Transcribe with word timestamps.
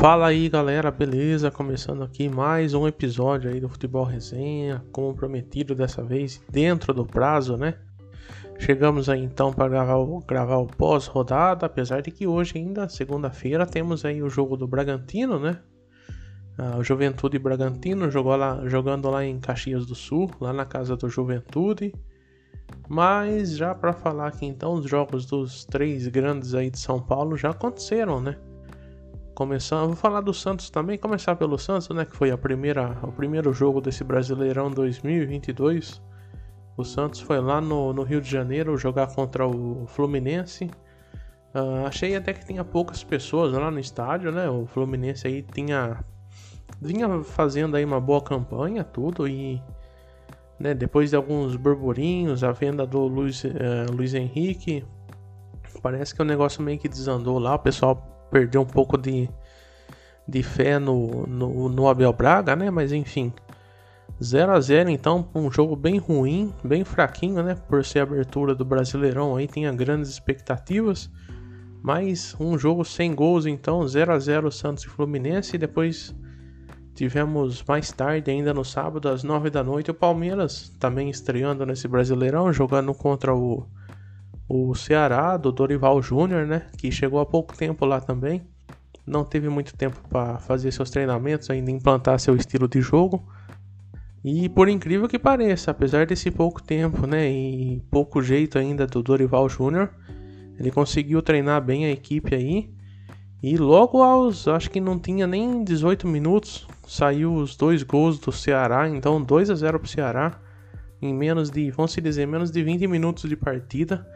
Fala 0.00 0.28
aí 0.28 0.48
galera, 0.48 0.90
beleza? 0.90 1.50
Começando 1.50 2.02
aqui 2.02 2.26
mais 2.26 2.72
um 2.72 2.88
episódio 2.88 3.50
aí 3.50 3.60
do 3.60 3.68
Futebol 3.68 4.02
Resenha, 4.02 4.82
como 4.90 5.14
prometido 5.14 5.74
dessa 5.74 6.02
vez, 6.02 6.42
dentro 6.50 6.94
do 6.94 7.04
prazo, 7.04 7.58
né? 7.58 7.74
Chegamos 8.58 9.10
aí 9.10 9.22
então 9.22 9.52
para 9.52 9.68
gravar, 9.68 9.98
o, 9.98 10.20
gravar 10.20 10.56
o 10.56 10.66
pós-rodada, 10.66 11.66
apesar 11.66 12.00
de 12.00 12.10
que 12.10 12.26
hoje 12.26 12.54
ainda, 12.56 12.88
segunda-feira, 12.88 13.66
temos 13.66 14.02
aí 14.02 14.22
o 14.22 14.30
jogo 14.30 14.56
do 14.56 14.66
Bragantino, 14.66 15.38
né? 15.38 15.58
Ah, 16.56 16.78
o 16.78 16.82
Juventude 16.82 17.38
Bragantino 17.38 18.10
jogou 18.10 18.34
lá, 18.36 18.66
jogando 18.66 19.10
lá 19.10 19.22
em 19.22 19.38
Caxias 19.38 19.84
do 19.84 19.94
Sul, 19.94 20.30
lá 20.40 20.50
na 20.50 20.64
casa 20.64 20.96
do 20.96 21.10
Juventude. 21.10 21.92
Mas 22.88 23.54
já 23.54 23.74
para 23.74 23.92
falar 23.92 24.28
aqui 24.28 24.46
então, 24.46 24.72
os 24.72 24.88
jogos 24.88 25.26
dos 25.26 25.66
três 25.66 26.08
grandes 26.08 26.54
aí 26.54 26.70
de 26.70 26.78
São 26.78 27.02
Paulo 27.02 27.36
já 27.36 27.50
aconteceram, 27.50 28.18
né? 28.18 28.38
Começando, 29.40 29.86
vou 29.86 29.96
falar 29.96 30.20
do 30.20 30.34
Santos 30.34 30.68
também, 30.68 30.98
começar 30.98 31.34
pelo 31.34 31.56
Santos, 31.56 31.88
né, 31.88 32.04
que 32.04 32.14
foi 32.14 32.30
a 32.30 32.36
primeira, 32.36 32.98
o 33.02 33.10
primeiro 33.10 33.54
jogo 33.54 33.80
desse 33.80 34.04
Brasileirão 34.04 34.70
2022. 34.70 36.02
O 36.76 36.84
Santos 36.84 37.22
foi 37.22 37.40
lá 37.40 37.58
no, 37.58 37.90
no 37.94 38.02
Rio 38.02 38.20
de 38.20 38.30
Janeiro 38.30 38.76
jogar 38.76 39.06
contra 39.14 39.46
o 39.46 39.86
Fluminense. 39.86 40.66
Uh, 41.54 41.86
achei 41.86 42.14
até 42.14 42.34
que 42.34 42.44
tinha 42.44 42.62
poucas 42.62 43.02
pessoas 43.02 43.54
lá 43.54 43.70
no 43.70 43.80
estádio, 43.80 44.30
né? 44.30 44.46
O 44.50 44.66
Fluminense 44.66 45.26
aí 45.26 45.40
tinha 45.40 46.04
vinha 46.78 47.22
fazendo 47.24 47.78
aí 47.78 47.84
uma 47.86 47.98
boa 47.98 48.20
campanha, 48.20 48.84
tudo 48.84 49.26
e 49.26 49.58
né, 50.58 50.74
depois 50.74 51.08
de 51.08 51.16
alguns 51.16 51.56
burburinhos, 51.56 52.44
a 52.44 52.52
venda 52.52 52.86
do 52.86 53.06
Luiz, 53.06 53.42
uh, 53.44 53.48
Luiz 53.90 54.12
Henrique, 54.12 54.84
parece 55.80 56.14
que 56.14 56.20
o 56.20 56.26
negócio 56.26 56.62
meio 56.62 56.78
que 56.78 56.90
desandou 56.90 57.38
lá, 57.38 57.54
o 57.54 57.58
pessoal 57.58 58.09
perdeu 58.30 58.62
um 58.62 58.66
pouco 58.66 58.96
de, 58.96 59.28
de 60.26 60.42
fé 60.42 60.78
no, 60.78 61.26
no, 61.26 61.68
no 61.68 61.88
Abel 61.88 62.12
Braga, 62.12 62.54
né? 62.54 62.70
Mas 62.70 62.92
enfim, 62.92 63.32
0 64.22 64.52
a 64.52 64.60
0 64.60 64.90
então, 64.90 65.28
um 65.34 65.50
jogo 65.50 65.74
bem 65.74 65.98
ruim, 65.98 66.52
bem 66.62 66.84
fraquinho, 66.84 67.42
né? 67.42 67.54
Por 67.54 67.84
ser 67.84 68.00
a 68.00 68.02
abertura 68.02 68.54
do 68.54 68.64
Brasileirão 68.64 69.36
aí, 69.36 69.46
tinha 69.46 69.72
grandes 69.72 70.10
expectativas. 70.10 71.10
Mas 71.82 72.36
um 72.38 72.58
jogo 72.58 72.84
sem 72.84 73.14
gols, 73.14 73.46
então, 73.46 73.86
0 73.86 74.12
a 74.12 74.18
0 74.18 74.52
Santos 74.52 74.84
e 74.84 74.88
Fluminense. 74.88 75.56
E 75.56 75.58
depois 75.58 76.14
tivemos 76.94 77.64
mais 77.66 77.90
tarde, 77.90 78.30
ainda 78.30 78.52
no 78.52 78.64
sábado, 78.64 79.08
às 79.08 79.22
9 79.24 79.48
da 79.48 79.64
noite, 79.64 79.90
o 79.90 79.94
Palmeiras 79.94 80.68
também 80.78 81.08
estreando 81.08 81.64
nesse 81.64 81.88
Brasileirão, 81.88 82.52
jogando 82.52 82.92
contra 82.92 83.34
o 83.34 83.66
o 84.52 84.74
Ceará, 84.74 85.36
do 85.36 85.52
Dorival 85.52 86.02
Júnior, 86.02 86.44
né, 86.44 86.66
que 86.76 86.90
chegou 86.90 87.20
há 87.20 87.24
pouco 87.24 87.56
tempo 87.56 87.86
lá 87.86 88.00
também. 88.00 88.42
Não 89.06 89.24
teve 89.24 89.48
muito 89.48 89.76
tempo 89.76 89.96
para 90.08 90.38
fazer 90.38 90.72
seus 90.72 90.90
treinamentos, 90.90 91.48
ainda 91.50 91.70
implantar 91.70 92.18
seu 92.18 92.34
estilo 92.34 92.66
de 92.66 92.80
jogo. 92.80 93.24
E 94.24 94.48
por 94.48 94.68
incrível 94.68 95.06
que 95.06 95.20
pareça, 95.20 95.70
apesar 95.70 96.04
desse 96.04 96.32
pouco 96.32 96.60
tempo, 96.60 97.06
né, 97.06 97.30
e 97.30 97.80
pouco 97.92 98.20
jeito 98.20 98.58
ainda 98.58 98.88
do 98.88 99.00
Dorival 99.04 99.48
Júnior, 99.48 99.88
ele 100.58 100.72
conseguiu 100.72 101.22
treinar 101.22 101.62
bem 101.62 101.84
a 101.86 101.90
equipe 101.92 102.34
aí. 102.34 102.74
E 103.40 103.56
logo 103.56 104.02
aos, 104.02 104.48
acho 104.48 104.68
que 104.68 104.80
não 104.80 104.98
tinha 104.98 105.28
nem 105.28 105.62
18 105.62 106.08
minutos, 106.08 106.66
saiu 106.88 107.32
os 107.34 107.56
dois 107.56 107.84
gols 107.84 108.18
do 108.18 108.32
Ceará, 108.32 108.88
então 108.88 109.22
2 109.22 109.48
a 109.48 109.54
0 109.54 109.78
para 109.78 109.86
o 109.86 109.88
Ceará 109.88 110.40
em 111.00 111.14
menos 111.14 111.50
de, 111.50 111.70
vamos 111.70 111.92
se 111.92 112.00
dizer, 112.00 112.26
menos 112.26 112.50
de 112.50 112.62
20 112.62 112.86
minutos 112.86 113.28
de 113.28 113.36
partida. 113.36 114.06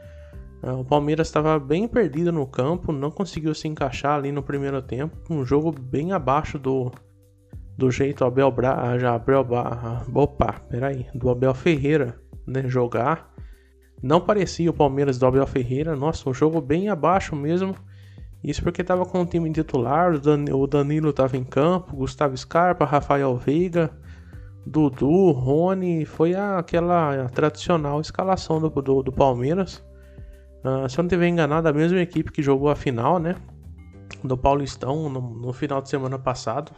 É, 0.65 0.73
o 0.73 0.83
Palmeiras 0.83 1.29
estava 1.29 1.59
bem 1.59 1.87
perdido 1.87 2.33
no 2.33 2.47
campo, 2.47 2.91
não 2.91 3.11
conseguiu 3.11 3.55
se 3.55 3.69
encaixar 3.69 4.17
ali 4.17 4.33
no 4.33 4.43
primeiro 4.43 4.81
tempo. 4.81 5.15
Um 5.29 5.45
jogo 5.45 5.71
bem 5.71 6.13
abaixo 6.13 6.59
do, 6.59 6.91
do 7.77 7.91
jeito 7.91 8.25
Abel 8.25 8.51
Bra 8.51 8.99
já 8.99 9.15
Abel 9.15 9.47
opa, 10.15 10.55
peraí, 10.71 11.07
do 11.15 11.29
Abel 11.29 11.53
Ferreira, 11.53 12.19
né, 12.47 12.67
jogar. 12.67 13.31
Não 14.03 14.23
parecia 14.23 14.71
o 14.71 14.75
Palmeiras 14.75 15.19
do 15.19 15.27
Abel 15.27 15.47
Ferreira, 15.47 15.95
nossa, 15.95 16.29
um 16.31 16.35
jogo 16.35 16.63
bem 16.63 16.89
abaixo 16.89 17.37
mesmo. 17.37 17.75
Isso 18.43 18.63
porque 18.63 18.81
estava 18.81 19.05
com 19.05 19.21
o 19.21 19.27
time 19.27 19.51
titular, 19.53 20.15
o 20.15 20.67
Danilo 20.67 21.11
estava 21.11 21.37
em 21.37 21.45
campo, 21.45 21.97
Gustavo 21.97 22.37
Scarpa, 22.37 22.85
Rafael 22.85 23.37
Veiga, 23.37 23.91
Dudu, 24.67 25.31
Rony, 25.31 26.07
foi 26.07 26.35
aquela 26.35 27.29
tradicional 27.31 28.01
escalação 28.01 28.61
do, 28.61 28.69
do, 28.71 29.03
do 29.03 29.13
Palmeiras. 29.13 29.83
Uh, 30.65 30.89
se 30.89 30.99
eu 30.99 31.03
não 31.03 31.07
estiver 31.07 31.29
enganado, 31.29 31.69
a 31.69 31.73
mesma 31.73 32.01
equipe 32.01 32.33
que 32.33 32.43
jogou 32.43 32.71
a 32.71 32.77
final, 32.77 33.19
né? 33.19 33.37
Do 34.23 34.37
Paulistão 34.37 35.09
no, 35.09 35.21
no 35.21 35.53
final 35.53 35.83
de 35.83 35.89
semana 35.89 36.19
passado. 36.19 36.73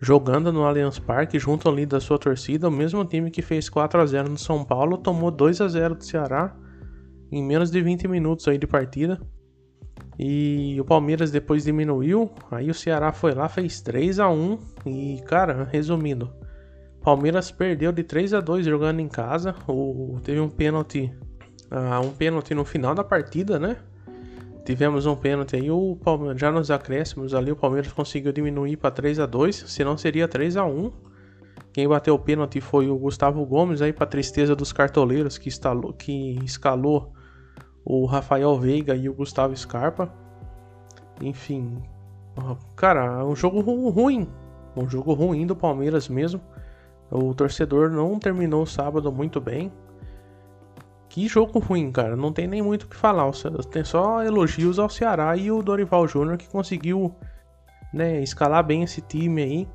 Jogando 0.00 0.52
no 0.52 0.64
Allianz 0.64 0.98
Parque, 0.98 1.38
junto 1.38 1.68
ali 1.68 1.84
da 1.84 2.00
sua 2.00 2.18
torcida. 2.18 2.68
O 2.68 2.70
mesmo 2.70 3.04
time 3.04 3.30
que 3.30 3.42
fez 3.42 3.68
4 3.68 4.00
a 4.00 4.06
0 4.06 4.30
no 4.30 4.38
São 4.38 4.64
Paulo 4.64 4.96
tomou 4.96 5.30
2 5.30 5.60
a 5.60 5.68
0 5.68 5.96
do 5.96 6.04
Ceará 6.04 6.56
em 7.30 7.42
menos 7.42 7.70
de 7.70 7.80
20 7.80 8.08
minutos 8.08 8.48
aí 8.48 8.58
de 8.58 8.66
partida. 8.66 9.20
E 10.18 10.76
o 10.80 10.84
Palmeiras 10.84 11.30
depois 11.30 11.64
diminuiu. 11.64 12.30
Aí 12.50 12.70
o 12.70 12.74
Ceará 12.74 13.12
foi 13.12 13.32
lá, 13.34 13.48
fez 13.48 13.80
3 13.80 14.18
a 14.18 14.28
1 14.28 14.58
E, 14.86 15.22
cara, 15.26 15.68
resumindo, 15.70 16.32
Palmeiras 17.02 17.50
perdeu 17.50 17.92
de 17.92 18.02
3 18.02 18.34
a 18.34 18.40
2 18.40 18.66
jogando 18.66 19.00
em 19.00 19.08
casa. 19.08 19.54
O, 19.66 20.18
teve 20.22 20.40
um 20.40 20.48
pênalti 20.48 21.12
uh, 21.70 22.06
um 22.06 22.10
pênalti 22.10 22.54
no 22.54 22.64
final 22.64 22.94
da 22.94 23.04
partida, 23.04 23.58
né? 23.58 23.76
Tivemos 24.64 25.06
um 25.06 25.16
pênalti 25.16 25.56
aí, 25.56 25.70
o 25.70 25.96
Palmeiras, 25.96 26.38
já 26.38 26.52
nos 26.52 26.70
acréscimos 26.70 27.34
ali, 27.34 27.50
o 27.50 27.56
Palmeiras 27.56 27.90
conseguiu 27.90 28.32
diminuir 28.32 28.76
para 28.76 28.90
3 28.90 29.18
a 29.18 29.26
2 29.26 29.64
senão 29.66 29.96
seria 29.96 30.28
3 30.28 30.58
a 30.58 30.64
1 30.66 30.92
Quem 31.72 31.88
bateu 31.88 32.14
o 32.14 32.18
pênalti 32.18 32.60
foi 32.60 32.90
o 32.90 32.98
Gustavo 32.98 33.44
Gomes, 33.46 33.80
aí 33.80 33.94
para 33.94 34.06
tristeza 34.06 34.54
dos 34.54 34.72
cartoleiros, 34.72 35.38
que, 35.38 35.48
instalou, 35.48 35.94
que 35.94 36.38
escalou 36.44 37.14
o 37.82 38.04
Rafael 38.04 38.58
Veiga 38.58 38.94
e 38.94 39.08
o 39.08 39.14
Gustavo 39.14 39.56
Scarpa. 39.56 40.12
Enfim, 41.22 41.82
cara, 42.76 43.20
é 43.20 43.24
um 43.24 43.34
jogo 43.34 43.60
ruim, 43.88 44.28
um 44.76 44.86
jogo 44.86 45.14
ruim 45.14 45.46
do 45.46 45.56
Palmeiras 45.56 46.08
mesmo. 46.08 46.40
O 47.10 47.34
torcedor 47.34 47.90
não 47.90 48.18
terminou 48.18 48.62
o 48.62 48.66
sábado 48.66 49.10
muito 49.10 49.40
bem. 49.40 49.72
Que 51.08 51.26
jogo 51.26 51.58
ruim, 51.58 51.90
cara. 51.90 52.14
Não 52.16 52.32
tem 52.32 52.46
nem 52.46 52.62
muito 52.62 52.82
o 52.82 52.88
que 52.88 52.96
falar. 52.96 53.30
Tem 53.70 53.84
só 53.84 54.22
elogios 54.22 54.78
ao 54.78 54.90
Ceará 54.90 55.36
e 55.36 55.50
o 55.50 55.62
Dorival 55.62 56.06
Júnior 56.06 56.36
que 56.36 56.48
conseguiu 56.48 57.14
né, 57.92 58.20
escalar 58.22 58.62
bem 58.64 58.82
esse 58.82 59.00
time 59.00 59.42
aí. 59.42 59.68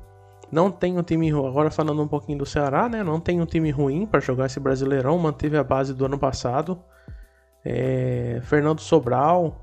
Não 0.52 0.70
tem 0.70 0.96
um 0.96 1.02
time 1.02 1.30
agora 1.30 1.70
falando 1.70 2.00
um 2.02 2.06
pouquinho 2.06 2.38
do 2.38 2.46
Ceará, 2.46 2.88
né? 2.88 3.02
Não 3.02 3.18
tem 3.18 3.40
um 3.40 3.46
time 3.46 3.70
ruim 3.70 4.06
para 4.06 4.20
jogar 4.20 4.46
esse 4.46 4.60
Brasileirão, 4.60 5.18
manteve 5.18 5.56
a 5.56 5.64
base 5.64 5.92
do 5.92 6.04
ano 6.04 6.18
passado. 6.18 6.78
É, 7.64 8.40
Fernando 8.44 8.80
Sobral, 8.80 9.60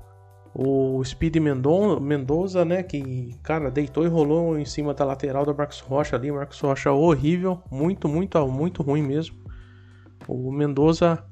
o 0.54 1.02
Speed 1.02 1.36
Mendoza, 1.36 2.64
né? 2.64 2.82
Que, 2.82 3.34
cara, 3.42 3.70
deitou 3.70 4.04
e 4.04 4.08
rolou 4.08 4.58
em 4.58 4.66
cima 4.66 4.92
da 4.92 5.04
lateral 5.04 5.46
do 5.46 5.54
Marcos 5.54 5.80
Rocha 5.80 6.16
ali. 6.16 6.30
Marcos 6.30 6.60
Rocha 6.60 6.92
horrível, 6.92 7.62
muito, 7.70 8.06
muito, 8.06 8.46
muito 8.46 8.82
ruim 8.82 9.02
mesmo. 9.02 9.36
O 10.28 10.52
Mendoza 10.52 11.24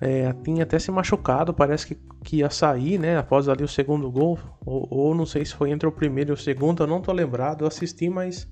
é, 0.00 0.32
tinha 0.44 0.62
até 0.62 0.78
se 0.78 0.90
machucado, 0.90 1.52
parece 1.52 1.88
que, 1.88 1.94
que 2.22 2.36
ia 2.36 2.50
sair, 2.50 2.98
né? 2.98 3.18
Após 3.18 3.48
ali 3.48 3.64
o 3.64 3.68
segundo 3.68 4.10
gol. 4.10 4.38
Ou, 4.64 4.86
ou, 4.90 5.14
não 5.14 5.26
sei 5.26 5.44
se 5.44 5.54
foi 5.54 5.70
entre 5.70 5.88
o 5.88 5.92
primeiro 5.92 6.30
e 6.30 6.34
o 6.34 6.36
segundo, 6.36 6.82
eu 6.82 6.86
não 6.86 7.00
tô 7.00 7.12
lembrado. 7.12 7.62
Eu 7.62 7.68
assisti, 7.68 8.08
mas 8.08 8.48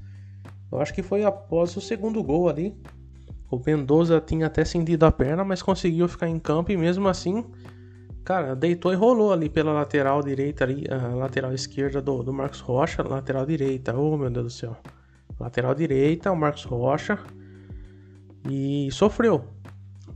eu 0.72 0.80
acho 0.80 0.92
que 0.92 1.02
foi 1.02 1.24
após 1.24 1.76
o 1.76 1.80
segundo 1.80 2.22
gol 2.22 2.48
ali. 2.48 2.76
O 3.48 3.60
Mendoza 3.64 4.20
tinha 4.20 4.46
até 4.46 4.64
cindido 4.64 5.06
a 5.06 5.12
perna, 5.12 5.44
mas 5.44 5.62
conseguiu 5.62 6.08
ficar 6.08 6.28
em 6.28 6.38
campo 6.38 6.72
e 6.72 6.76
mesmo 6.76 7.06
assim, 7.06 7.44
cara, 8.24 8.56
deitou 8.56 8.92
e 8.92 8.96
rolou 8.96 9.32
ali 9.32 9.48
pela 9.48 9.72
lateral 9.72 10.20
direita, 10.20 10.64
ali, 10.64 10.84
a 10.90 11.14
lateral 11.14 11.54
esquerda 11.54 12.02
do, 12.02 12.24
do 12.24 12.32
Marcos 12.32 12.58
Rocha, 12.58 13.04
lateral 13.04 13.46
direita. 13.46 13.96
Oh 13.96 14.16
meu 14.16 14.30
Deus 14.30 14.46
do 14.46 14.50
céu. 14.50 14.76
Lateral 15.38 15.76
direita, 15.76 16.32
o 16.32 16.36
Marcos 16.36 16.64
Rocha. 16.64 17.20
E 18.48 18.88
sofreu, 18.90 19.44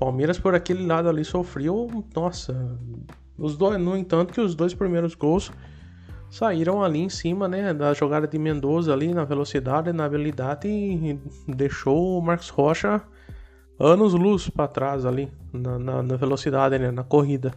Palmeiras 0.01 0.39
por 0.39 0.55
aquele 0.55 0.87
lado 0.87 1.11
ali 1.11 1.23
sofreu, 1.23 1.87
nossa, 2.17 2.75
os 3.37 3.55
dois, 3.55 3.79
no 3.79 3.95
entanto 3.95 4.33
que 4.33 4.41
os 4.41 4.55
dois 4.55 4.73
primeiros 4.73 5.15
gols 5.15 5.53
saíram 6.31 6.83
ali 6.83 7.01
em 7.01 7.11
cima, 7.11 7.47
né, 7.47 7.75
da 7.75 7.93
jogada 7.93 8.27
de 8.27 8.39
Mendoza 8.39 8.95
ali 8.95 9.13
na 9.13 9.25
velocidade, 9.25 9.93
na 9.93 10.07
habilidade 10.07 10.67
e 10.67 11.21
deixou 11.47 12.19
o 12.19 12.23
Marcos 12.23 12.49
Rocha 12.49 13.03
anos 13.79 14.15
luz 14.15 14.49
para 14.49 14.67
trás 14.69 15.05
ali 15.05 15.31
na, 15.53 15.79
na, 15.79 16.03
na, 16.03 16.17
velocidade, 16.17 16.79
né, 16.79 16.91
na 16.91 17.05
corrida. 17.05 17.53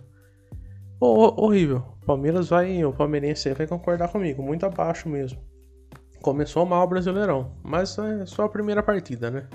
Horrível. 1.00 1.81
Palmeiras 2.06 2.50
vai, 2.50 2.84
o 2.84 2.92
palmeirense 2.92 3.54
vai 3.54 3.68
concordar 3.68 4.10
comigo, 4.10 4.44
muito 4.44 4.66
abaixo 4.66 5.07
mesmo. 5.07 5.40
Começou 6.22 6.66
mal 6.66 6.84
o 6.84 6.90
Brasileirão, 6.90 7.54
mas 7.63 7.98
é 7.98 8.25
só 8.25 8.44
a 8.44 8.50
primeira 8.50 8.84
partida, 8.84 9.31
né? 9.31 9.48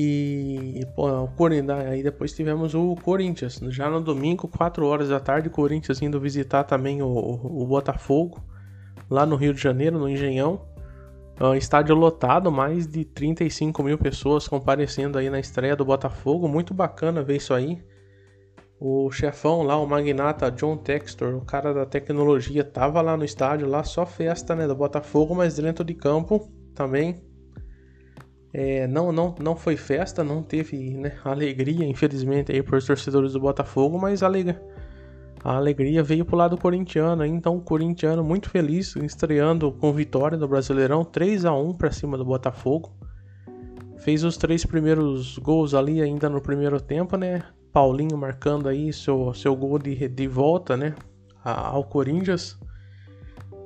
E 0.00 0.86
pô, 0.94 1.08
o 1.24 1.26
Corinthians, 1.26 1.76
aí 1.76 2.04
depois 2.04 2.32
tivemos 2.32 2.72
o 2.72 2.94
Corinthians, 2.94 3.58
já 3.70 3.90
no 3.90 4.00
domingo, 4.00 4.46
4 4.46 4.86
horas 4.86 5.08
da 5.08 5.18
tarde, 5.18 5.48
o 5.48 5.50
Corinthians 5.50 6.00
indo 6.00 6.20
visitar 6.20 6.62
também 6.62 7.02
o, 7.02 7.08
o, 7.08 7.66
Botafogo. 7.66 8.40
lá 9.10 9.26
no 9.26 9.34
Rio 9.34 9.52
de 9.52 9.60
Janeiro, 9.60 9.98
no 9.98 10.08
Engenhão. 10.08 10.64
Uh, 11.40 11.56
estádio 11.56 11.96
lotado, 11.96 12.50
mais 12.52 12.86
de 12.86 13.04
35 13.04 13.82
mil 13.82 13.98
pessoas 13.98 14.46
comparecendo 14.46 15.18
aí 15.18 15.28
na 15.28 15.40
estreia 15.40 15.74
do 15.74 15.84
Botafogo. 15.84 16.46
Muito 16.46 16.72
bacana 16.72 17.20
ver 17.20 17.38
isso 17.38 17.52
aí. 17.52 17.82
O 18.78 19.10
chefão 19.10 19.64
lá, 19.64 19.76
o 19.76 19.86
magnata 19.86 20.48
John 20.48 20.76
Textor, 20.76 21.34
o 21.34 21.44
cara 21.44 21.74
da 21.74 21.84
tecnologia, 21.84 22.62
tava 22.62 23.00
lá 23.02 23.16
no 23.16 23.24
estádio, 23.24 23.66
lá 23.66 23.82
só 23.82 24.06
festa 24.06 24.54
né, 24.54 24.68
do 24.68 24.76
Botafogo, 24.76 25.34
mas 25.34 25.56
dentro 25.56 25.84
de 25.84 25.94
campo 25.94 26.48
também. 26.72 27.27
É, 28.52 28.86
não, 28.86 29.12
não, 29.12 29.34
não 29.38 29.54
foi 29.54 29.76
festa, 29.76 30.24
não 30.24 30.42
teve 30.42 30.96
né, 30.96 31.18
alegria, 31.24 31.86
infelizmente, 31.86 32.50
aí 32.50 32.62
por 32.62 32.82
torcedores 32.82 33.34
do 33.34 33.40
Botafogo, 33.40 33.98
mas 33.98 34.22
a 34.22 34.30
alegria 35.44 36.02
veio 36.02 36.24
pro 36.24 36.36
lado 36.36 36.56
corintiano, 36.56 37.24
então 37.26 37.56
o 37.56 37.60
corintiano 37.60 38.24
muito 38.24 38.48
feliz, 38.48 38.96
estreando 38.96 39.70
com 39.70 39.92
vitória 39.92 40.38
no 40.38 40.48
Brasileirão, 40.48 41.04
3 41.04 41.44
a 41.44 41.52
1 41.52 41.74
para 41.74 41.90
cima 41.90 42.16
do 42.16 42.24
Botafogo. 42.24 42.90
Fez 43.98 44.24
os 44.24 44.36
três 44.36 44.64
primeiros 44.64 45.36
gols 45.38 45.74
ali 45.74 46.00
ainda 46.00 46.28
no 46.28 46.40
primeiro 46.40 46.80
tempo, 46.80 47.16
né? 47.16 47.42
Paulinho 47.72 48.16
marcando 48.16 48.68
aí 48.68 48.92
seu, 48.92 49.34
seu 49.34 49.54
gol 49.54 49.78
de, 49.78 50.08
de 50.08 50.26
volta, 50.26 50.76
né? 50.76 50.94
Ao 51.44 51.84
Corinthians. 51.84 52.58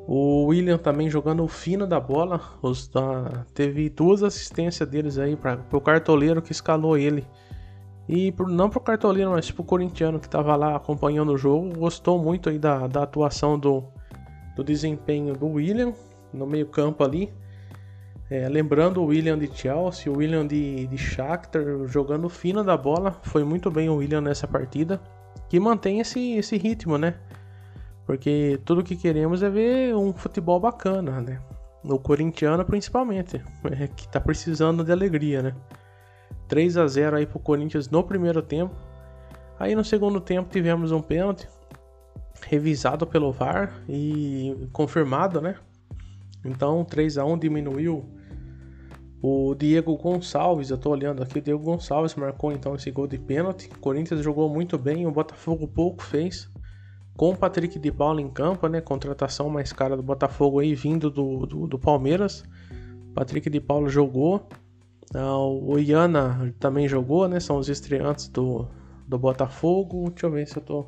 O 0.07 0.47
William 0.47 0.79
também 0.79 1.09
jogando 1.09 1.45
o 1.45 1.49
fino 1.49 1.87
da 1.87 2.01
bola. 2.01 2.41
Os, 2.61 2.87
uh, 2.89 3.45
teve 3.55 3.89
duas 3.89 4.23
assistências 4.23 4.89
deles 4.89 5.19
aí 5.19 5.37
para 5.37 5.61
o 5.73 5.81
cartoleiro 5.81 6.43
que 6.43 6.53
escalou 6.53 6.97
ele 6.97 7.27
e 8.09 8.33
por, 8.33 8.49
não 8.49 8.69
pro 8.69 8.81
cartolino, 8.81 9.31
mas 9.31 9.51
pro 9.51 9.65
corintiano 9.65 10.19
que 10.19 10.29
tava 10.29 10.57
lá 10.57 10.77
acompanhando 10.77 11.33
o 11.33 11.39
jogo, 11.39 11.73
gostou 11.79 12.19
muito 12.19 12.49
aí 12.49 12.59
da, 12.59 12.87
da 12.87 13.05
atuação 13.05 13.59
do, 13.59 13.85
do 14.57 14.65
desempenho 14.65 15.35
do 15.35 15.47
William 15.47 15.93
no 16.33 16.47
meio 16.47 16.67
campo 16.67 17.05
ali. 17.05 17.33
É, 18.29 18.49
lembrando 18.49 19.03
o 19.03 19.07
William 19.07 19.39
de 19.39 19.47
Chelsea, 19.55 20.11
o 20.11 20.17
William 20.17 20.47
de, 20.47 20.87
de 20.87 20.99
Shakhtar 20.99 21.63
jogando 21.87 22.29
fino 22.29 22.65
da 22.65 22.77
bola. 22.77 23.19
Foi 23.23 23.45
muito 23.45 23.71
bem 23.71 23.89
o 23.89 23.97
William 23.97 24.23
nessa 24.23 24.49
partida. 24.49 25.01
Que 25.49 25.61
mantém 25.61 26.01
esse, 26.01 26.33
esse 26.33 26.57
ritmo, 26.57 26.97
né? 26.97 27.15
Porque 28.07 28.61
tudo 28.65 28.83
que 28.83 28.97
queremos 28.97 29.43
é 29.43 29.51
ver 29.51 29.95
um 29.95 30.13
futebol 30.13 30.59
bacana, 30.59 31.21
né? 31.21 31.41
O 31.85 31.99
corintiano 31.99 32.65
principalmente, 32.65 33.43
é, 33.71 33.87
que 33.89 34.09
tá 34.09 34.21
precisando 34.21 34.85
de 34.85 34.93
alegria, 34.93 35.43
né? 35.43 35.55
3 36.49 36.77
a 36.77 36.87
0 36.87 37.17
aí 37.17 37.27
pro 37.27 37.39
Corinthians 37.39 37.89
no 37.89 38.03
primeiro 38.05 38.43
tempo. 38.43 38.75
Aí 39.59 39.75
no 39.75 39.85
segundo 39.85 40.21
tempo 40.21 40.51
tivemos 40.51 40.93
um 40.93 41.01
pênalti 41.01 41.49
revisado 42.47 43.07
pelo 43.07 43.33
VAR 43.33 43.83
e 43.89 44.69
confirmado, 44.73 45.41
né? 45.41 45.57
Então 46.45 46.85
3 46.85 47.19
a 47.19 47.25
1 47.25 47.39
diminuiu 47.39 48.05
o 49.23 49.55
Diego 49.55 49.97
Gonçalves, 49.97 50.71
eu 50.71 50.77
tô 50.77 50.91
olhando 50.91 51.23
aqui, 51.23 51.39
o 51.39 51.43
Diego 51.43 51.63
Gonçalves 51.63 52.17
marcou 52.17 52.51
então 52.51 52.75
esse 52.75 52.91
gol 52.91 53.07
de 53.07 53.17
pênalti. 53.19 53.69
Corinthians 53.81 54.21
jogou 54.21 54.49
muito 54.49 54.77
bem, 54.77 55.07
o 55.07 55.13
Botafogo 55.13 55.69
pouco 55.69 56.03
fez. 56.03 56.51
Com 57.17 57.31
o 57.31 57.37
Patrick 57.37 57.79
de 57.79 57.93
Paula 57.93 58.21
em 58.21 58.29
campo, 58.29 58.67
né? 58.69 58.81
Contratação 58.81 59.49
mais 59.51 59.73
cara 59.73 59.97
do 59.97 60.03
Botafogo 60.03 60.61
aí 60.61 60.75
vindo 60.75 61.11
do, 61.11 61.47
do, 61.47 61.67
do 61.67 61.79
Palmeiras. 61.79 62.43
Patrick 63.15 63.49
de 63.51 63.61
Paula 63.61 63.89
jogou. 63.89 64.49
Ah, 65.15 65.37
o 65.37 65.79
Iana 65.79 66.55
também 66.59 66.89
jogou, 66.89 67.29
né? 67.29 67.39
São 67.39 67.59
os 67.59 67.69
estreantes 67.69 68.29
do, 68.29 68.67
do 69.07 69.19
Botafogo. 69.19 70.11
Deixa 70.11 70.27
eu 70.27 70.31
ver 70.31 70.47
se 70.49 70.57
eu 70.57 70.63
tô. 70.63 70.87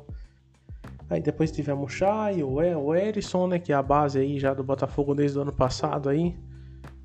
Aí 1.09 1.21
depois 1.21 1.51
tivemos 1.51 1.85
o 1.85 1.95
Chay, 1.95 2.43
o, 2.43 2.61
e, 2.61 2.75
o 2.75 2.95
Erisson, 2.95 3.47
né? 3.47 3.59
Que 3.59 3.71
é 3.71 3.75
a 3.75 3.83
base 3.83 4.17
aí 4.17 4.39
já 4.39 4.53
do 4.53 4.63
Botafogo 4.63 5.13
desde 5.13 5.37
o 5.37 5.41
ano 5.43 5.53
passado 5.53 6.09
aí. 6.09 6.35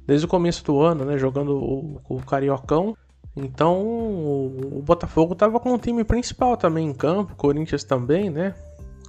Desde 0.06 0.24
o 0.24 0.28
começo 0.28 0.64
do 0.64 0.80
ano, 0.80 1.04
né? 1.04 1.18
Jogando 1.18 1.56
o, 1.56 2.00
o 2.08 2.16
Cariocão. 2.22 2.96
Então 3.36 3.82
o, 3.82 4.78
o 4.78 4.82
Botafogo 4.82 5.34
tava 5.34 5.60
com 5.60 5.74
o 5.74 5.78
time 5.78 6.02
principal 6.04 6.56
também 6.56 6.88
em 6.88 6.94
campo. 6.94 7.36
Corinthians 7.36 7.84
também, 7.84 8.30
né? 8.30 8.54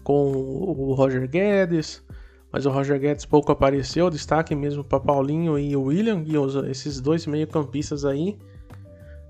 Com 0.03 0.31
o 0.31 0.93
Roger 0.93 1.29
Guedes 1.29 2.03
mas 2.51 2.65
o 2.65 2.69
Roger 2.69 2.99
Guedes 2.99 3.25
pouco 3.25 3.51
apareceu, 3.51 4.09
destaque 4.09 4.53
mesmo 4.53 4.83
para 4.83 4.99
Paulinho 4.99 5.57
e 5.57 5.75
o 5.75 5.83
William, 5.83 6.21
e 6.25 6.37
os, 6.37 6.55
esses 6.67 6.99
dois 6.99 7.25
meio-campistas 7.25 8.03
aí 8.03 8.37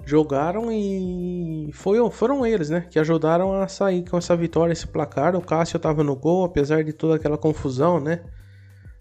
jogaram 0.04 0.72
e 0.72 1.70
foi, 1.74 2.10
foram 2.10 2.44
eles, 2.44 2.72
né, 2.72 2.88
que 2.90 2.98
ajudaram 2.98 3.54
a 3.54 3.68
sair 3.68 4.04
com 4.10 4.18
essa 4.18 4.36
vitória, 4.36 4.74
esse 4.74 4.88
placar. 4.88 5.36
O 5.36 5.42
Cássio 5.42 5.78
estava 5.78 6.04
no 6.04 6.16
gol, 6.16 6.44
apesar 6.44 6.84
de 6.84 6.92
toda 6.92 7.16
aquela 7.16 7.38
confusão, 7.38 8.00
né, 8.00 8.24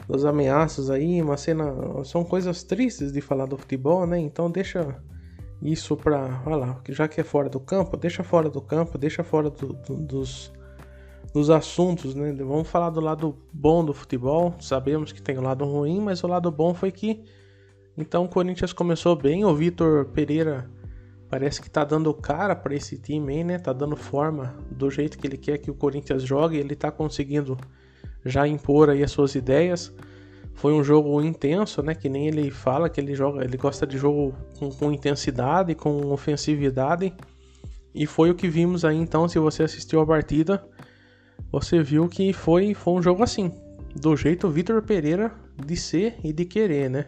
dos 0.06 0.26
ameaços 0.26 0.90
aí, 0.90 1.22
uma 1.22 1.38
cena, 1.38 1.72
são 2.04 2.22
coisas 2.22 2.62
tristes 2.62 3.12
de 3.12 3.22
falar 3.22 3.46
do 3.46 3.56
futebol, 3.56 4.06
né? 4.06 4.18
Então 4.18 4.50
deixa 4.50 4.96
isso 5.62 5.96
para, 5.96 6.42
lá, 6.46 6.80
já 6.88 7.06
que 7.06 7.20
é 7.20 7.24
fora 7.24 7.48
do 7.48 7.60
campo, 7.60 7.96
deixa 7.96 8.22
fora 8.22 8.50
do 8.50 8.60
campo, 8.60 8.98
deixa 8.98 9.22
fora 9.22 9.48
do, 9.48 9.72
do, 9.72 9.94
dos 9.96 10.52
dos 11.32 11.50
assuntos, 11.50 12.14
né? 12.14 12.32
Vamos 12.32 12.68
falar 12.68 12.90
do 12.90 13.00
lado 13.00 13.36
bom 13.52 13.84
do 13.84 13.94
futebol. 13.94 14.54
Sabemos 14.60 15.12
que 15.12 15.22
tem 15.22 15.38
o 15.38 15.42
lado 15.42 15.64
ruim, 15.64 16.00
mas 16.00 16.22
o 16.24 16.26
lado 16.26 16.50
bom 16.50 16.74
foi 16.74 16.90
que 16.90 17.22
então 17.96 18.24
o 18.24 18.28
Corinthians 18.28 18.72
começou 18.72 19.14
bem. 19.14 19.44
O 19.44 19.54
Vitor 19.54 20.06
Pereira 20.06 20.68
parece 21.28 21.60
que 21.60 21.70
tá 21.70 21.84
dando 21.84 22.12
cara 22.14 22.56
para 22.56 22.74
esse 22.74 22.98
time, 22.98 23.34
hein, 23.34 23.44
né? 23.44 23.58
Tá 23.58 23.72
dando 23.72 23.94
forma 23.96 24.56
do 24.70 24.90
jeito 24.90 25.18
que 25.18 25.26
ele 25.26 25.36
quer 25.36 25.58
que 25.58 25.70
o 25.70 25.74
Corinthians 25.74 26.22
jogue. 26.22 26.56
Ele 26.56 26.74
tá 26.74 26.90
conseguindo 26.90 27.56
já 28.24 28.46
impor 28.46 28.90
aí 28.90 29.04
as 29.04 29.12
suas 29.12 29.34
ideias. 29.34 29.94
Foi 30.54 30.72
um 30.72 30.82
jogo 30.82 31.22
intenso, 31.22 31.82
né? 31.82 31.94
Que 31.94 32.08
nem 32.08 32.26
ele 32.26 32.50
fala 32.50 32.90
que 32.90 33.00
ele 33.00 33.14
joga, 33.14 33.44
ele 33.44 33.56
gosta 33.56 33.86
de 33.86 33.96
jogo 33.96 34.34
com, 34.58 34.70
com 34.70 34.92
intensidade, 34.92 35.74
com 35.74 36.10
ofensividade. 36.10 37.14
E 37.94 38.06
foi 38.06 38.30
o 38.30 38.34
que 38.34 38.48
vimos 38.48 38.84
aí 38.84 38.96
então, 38.96 39.28
se 39.28 39.38
você 39.38 39.62
assistiu 39.62 40.00
a 40.00 40.06
partida 40.06 40.62
você 41.50 41.82
viu 41.82 42.08
que 42.08 42.32
foi, 42.32 42.74
foi 42.74 42.94
um 42.94 43.02
jogo 43.02 43.22
assim, 43.22 43.52
do 43.94 44.16
jeito 44.16 44.48
Vitor 44.48 44.82
Pereira 44.82 45.32
de 45.64 45.76
ser 45.76 46.16
e 46.22 46.32
de 46.32 46.44
querer, 46.44 46.88
né? 46.88 47.06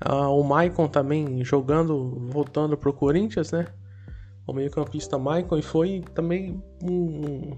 Ah, 0.00 0.28
o 0.28 0.42
Maicon 0.42 0.88
também 0.88 1.44
jogando, 1.44 2.28
voltando 2.30 2.76
pro 2.76 2.92
Corinthians, 2.92 3.52
né? 3.52 3.66
O 4.46 4.52
meio-campista 4.52 5.18
Maicon 5.18 5.56
e 5.56 5.62
foi 5.62 6.02
também 6.14 6.62
um. 6.82 7.56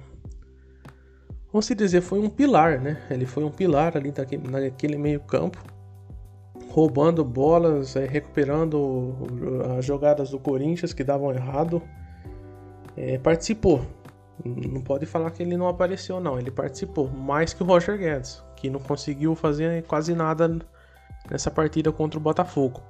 Vamos 1.50 1.66
se 1.66 1.74
dizer, 1.74 2.02
foi 2.02 2.18
um 2.20 2.28
pilar, 2.28 2.80
né? 2.80 3.02
Ele 3.10 3.24
foi 3.24 3.42
um 3.42 3.50
pilar 3.50 3.96
ali 3.96 4.12
daquele, 4.12 4.48
naquele 4.48 4.98
meio-campo, 4.98 5.58
roubando 6.68 7.24
bolas, 7.24 7.96
é, 7.96 8.06
recuperando 8.06 9.14
as 9.78 9.84
jogadas 9.84 10.30
do 10.30 10.38
Corinthians 10.38 10.92
que 10.92 11.02
davam 11.02 11.32
errado. 11.32 11.82
É, 12.96 13.18
participou, 13.18 13.84
não 14.44 14.80
pode 14.80 15.06
falar 15.06 15.30
que 15.30 15.42
ele 15.42 15.56
não 15.56 15.68
apareceu, 15.68 16.20
não. 16.20 16.38
Ele 16.38 16.50
participou 16.50 17.08
mais 17.08 17.52
que 17.52 17.62
o 17.62 17.66
Roger 17.66 17.98
Guedes, 17.98 18.44
que 18.56 18.68
não 18.68 18.80
conseguiu 18.80 19.34
fazer 19.34 19.82
quase 19.84 20.14
nada 20.14 20.58
nessa 21.30 21.50
partida 21.50 21.90
contra 21.90 22.18
o 22.18 22.22
Botafogo. 22.22 22.82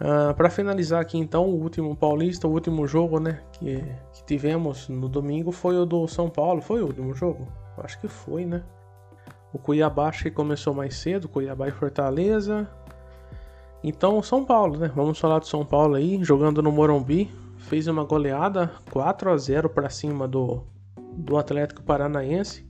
Uh, 0.00 0.30
ah, 0.30 0.34
para 0.34 0.48
finalizar 0.48 1.00
aqui, 1.00 1.18
então, 1.18 1.44
o 1.44 1.60
último 1.60 1.96
paulista, 1.96 2.46
o 2.46 2.52
último 2.52 2.86
jogo 2.86 3.18
né, 3.18 3.40
que, 3.52 3.82
que 4.12 4.24
tivemos 4.24 4.88
no 4.88 5.08
domingo 5.08 5.50
foi 5.50 5.76
o 5.76 5.84
do 5.84 6.06
São 6.06 6.30
Paulo. 6.30 6.62
Foi 6.62 6.82
o 6.82 6.86
último 6.86 7.14
jogo? 7.14 7.48
Acho 7.78 8.00
que 8.00 8.08
foi, 8.08 8.44
né? 8.44 8.62
O 9.52 9.58
Cuiabá 9.58 10.10
que 10.12 10.30
começou 10.30 10.74
mais 10.74 10.96
cedo, 10.96 11.28
Cuiabá 11.28 11.68
e 11.68 11.72
Fortaleza. 11.72 12.68
Então, 13.82 14.22
São 14.22 14.44
Paulo, 14.44 14.78
né? 14.78 14.90
Vamos 14.94 15.18
falar 15.18 15.40
do 15.40 15.46
São 15.46 15.64
Paulo 15.64 15.94
aí, 15.94 16.22
jogando 16.22 16.62
no 16.62 16.70
Morumbi 16.70 17.30
fez 17.58 17.86
uma 17.86 18.04
goleada 18.04 18.72
4 18.90 19.30
a 19.30 19.36
0 19.36 19.68
para 19.68 19.90
cima 19.90 20.26
do, 20.26 20.62
do 21.16 21.36
Atlético 21.36 21.82
Paranaense. 21.82 22.66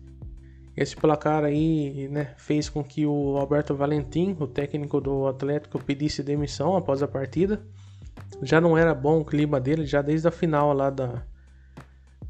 Esse 0.76 0.97
placar 0.97 1.45
aí 1.45 2.09
né, 2.09 2.35
fez 2.37 2.68
com 2.68 2.85
que 2.85 3.04
o 3.04 3.37
Alberto 3.37 3.75
Valentim, 3.75 4.37
o 4.38 4.47
técnico 4.47 5.00
do 5.00 5.26
Atlético, 5.26 5.83
pedisse 5.83 6.23
demissão 6.23 6.76
após 6.76 7.02
a 7.02 7.09
partida. 7.09 7.61
Já 8.42 8.61
não 8.61 8.78
era 8.78 8.95
bom 8.95 9.21
o 9.21 9.25
clima 9.25 9.61
dele, 9.61 9.85
já 9.85 10.00
desde 10.02 10.28
a 10.28 10.30
final 10.30 10.73
lá 10.73 10.90
da, 10.90 11.23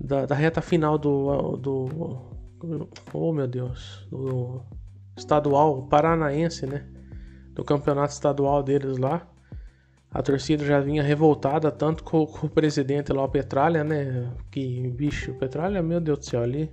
da, 0.01 0.27
da 0.27 0.35
reta 0.35 0.63
final 0.63 0.97
do, 0.97 1.57
do. 1.57 2.19
Oh 3.13 3.33
meu 3.33 3.47
Deus! 3.47 4.07
Do 4.11 4.63
estadual 5.17 5.83
paranaense, 5.83 6.67
né? 6.67 6.87
Do 7.53 7.65
campeonato 7.65 8.13
estadual 8.13 8.63
deles 8.63 8.97
lá. 8.97 9.27
A 10.11 10.23
torcida 10.23 10.65
já 10.65 10.81
vinha 10.81 11.03
revoltada 11.03 11.71
tanto 11.71 12.03
com, 12.03 12.27
com 12.27 12.47
o 12.47 12.51
presidente 12.51 13.13
lá, 13.13 13.23
o 13.25 13.29
Petralha, 13.29 13.85
né? 13.85 14.31
Que 14.51 14.89
bicho, 14.89 15.35
Petralha, 15.35 15.83
meu 15.83 16.01
Deus 16.01 16.19
do 16.19 16.25
céu, 16.25 16.43
ali 16.43 16.71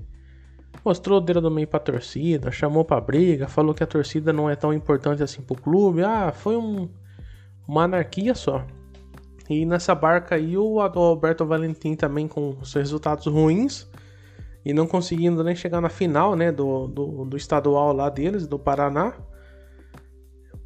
mostrou 0.83 1.17
o 1.17 1.21
dedo 1.21 1.41
do 1.41 1.51
meio 1.51 1.67
pra 1.67 1.79
torcida, 1.79 2.51
chamou 2.51 2.85
pra 2.85 2.99
briga, 2.99 3.47
falou 3.47 3.73
que 3.73 3.83
a 3.83 3.87
torcida 3.87 4.31
não 4.31 4.49
é 4.49 4.55
tão 4.55 4.73
importante 4.73 5.23
assim 5.23 5.41
pro 5.41 5.55
clube. 5.55 6.03
Ah, 6.03 6.31
foi 6.31 6.55
um, 6.55 6.89
uma 7.67 7.83
anarquia 7.83 8.35
só. 8.35 8.65
E 9.49 9.65
nessa 9.65 9.93
barca 9.93 10.35
aí 10.35 10.57
o 10.57 10.79
Alberto 10.79 11.45
Valentim 11.45 11.95
também 11.95 12.27
com 12.27 12.55
os 12.61 12.73
resultados 12.73 13.25
ruins 13.27 13.87
e 14.63 14.73
não 14.73 14.87
conseguindo 14.87 15.43
nem 15.43 15.55
chegar 15.55 15.79
na 15.79 15.89
final 15.89 16.35
né, 16.35 16.51
do, 16.51 16.87
do, 16.87 17.25
do 17.25 17.37
estadual 17.37 17.93
lá 17.93 18.09
deles, 18.09 18.47
do 18.47 18.57
Paraná. 18.57 19.13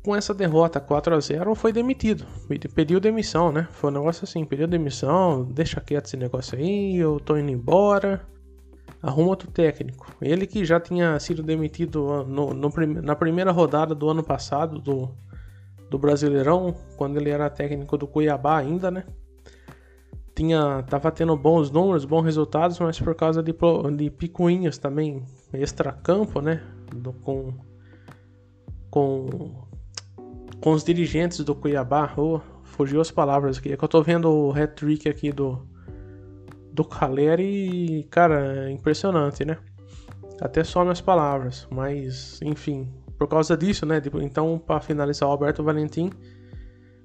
Com 0.03 0.15
essa 0.15 0.33
derrota 0.33 0.79
4 0.79 1.15
a 1.15 1.19
0 1.19 1.55
foi 1.55 1.73
demitido. 1.73 2.25
Pediu 2.73 2.99
demissão, 2.99 3.51
né? 3.51 3.67
Foi 3.71 3.89
um 3.89 3.93
negócio 3.93 4.23
assim, 4.23 4.45
pediu 4.45 4.67
demissão, 4.67 5.43
deixa 5.43 5.81
quieto 5.81 6.05
esse 6.05 6.17
negócio 6.17 6.57
aí, 6.57 6.95
eu 6.95 7.19
tô 7.19 7.37
indo 7.37 7.51
embora. 7.51 8.21
Arruma 9.01 9.29
outro 9.29 9.49
técnico. 9.51 10.13
Ele 10.21 10.47
que 10.47 10.65
já 10.65 10.79
tinha 10.79 11.19
sido 11.19 11.43
demitido 11.43 12.25
no, 12.25 12.53
no, 12.53 12.69
na 13.01 13.15
primeira 13.15 13.51
rodada 13.51 13.93
do 13.93 14.09
ano 14.09 14.23
passado 14.23 14.79
do, 14.79 15.09
do 15.89 15.97
Brasileirão, 15.97 16.75
quando 16.97 17.17
ele 17.17 17.29
era 17.29 17.49
técnico 17.49 17.97
do 17.97 18.07
Cuiabá 18.07 18.57
ainda, 18.57 18.89
né? 18.89 19.05
tinha 20.39 20.83
tava 20.83 21.11
tendo 21.11 21.35
bons 21.35 21.69
números, 21.69 22.05
bons 22.05 22.23
resultados, 22.23 22.79
mas 22.79 22.97
por 22.97 23.13
causa 23.13 23.43
de, 23.43 23.53
de 23.97 24.09
picuinhas 24.09 24.77
também 24.77 25.21
extra-campo, 25.51 26.39
né? 26.39 26.63
Do, 26.95 27.11
com, 27.11 27.53
com, 28.89 29.67
com 30.61 30.71
os 30.71 30.83
dirigentes 30.83 31.43
do 31.43 31.55
Cuiabá. 31.55 32.13
Oh, 32.17 32.39
fugiu 32.63 33.01
as 33.01 33.11
palavras 33.11 33.57
aqui. 33.57 33.73
É 33.73 33.77
que 33.77 33.83
eu 33.83 33.87
tô 33.87 34.01
vendo 34.01 34.29
o 34.29 34.51
hat-trick 34.51 35.07
aqui 35.07 35.31
do, 35.31 35.65
do 36.71 36.83
Caleri 36.83 37.99
e, 37.99 38.03
cara, 38.05 38.67
é 38.67 38.71
impressionante, 38.71 39.45
né? 39.45 39.57
Até 40.41 40.63
some 40.63 40.89
as 40.89 41.01
palavras, 41.01 41.67
mas 41.69 42.39
enfim, 42.41 42.93
por 43.17 43.27
causa 43.27 43.57
disso, 43.57 43.85
né? 43.85 44.01
Então, 44.21 44.57
para 44.57 44.79
finalizar, 44.79 45.27
o 45.27 45.31
Alberto 45.31 45.63
Valentim 45.63 46.09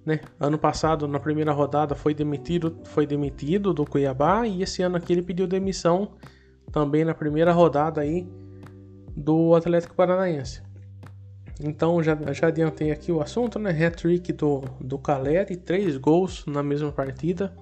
né? 0.04 0.20
Ano 0.38 0.58
passado, 0.58 1.08
na 1.08 1.18
primeira 1.18 1.52
rodada, 1.52 1.94
foi 1.94 2.14
demitido, 2.14 2.78
foi 2.84 3.06
demitido 3.06 3.72
do 3.72 3.86
Cuiabá 3.86 4.46
e 4.46 4.62
esse 4.62 4.82
ano 4.82 4.96
aqui 4.96 5.12
ele 5.12 5.22
pediu 5.22 5.46
demissão 5.46 6.12
também 6.70 7.04
na 7.04 7.14
primeira 7.14 7.52
rodada 7.52 8.00
aí 8.00 8.28
do 9.16 9.54
Atlético 9.54 9.94
Paranaense. 9.94 10.62
Então 11.60 12.02
já, 12.02 12.16
já 12.32 12.48
adiantei 12.48 12.90
aqui 12.90 13.12
o 13.12 13.20
assunto, 13.20 13.58
né? 13.58 13.70
Hat-trick 13.70 14.32
do, 14.32 14.62
do 14.80 14.98
Caleri, 14.98 15.56
três 15.56 15.96
gols 15.96 16.44
na 16.46 16.62
mesma 16.62 16.90
partida. 16.90 17.52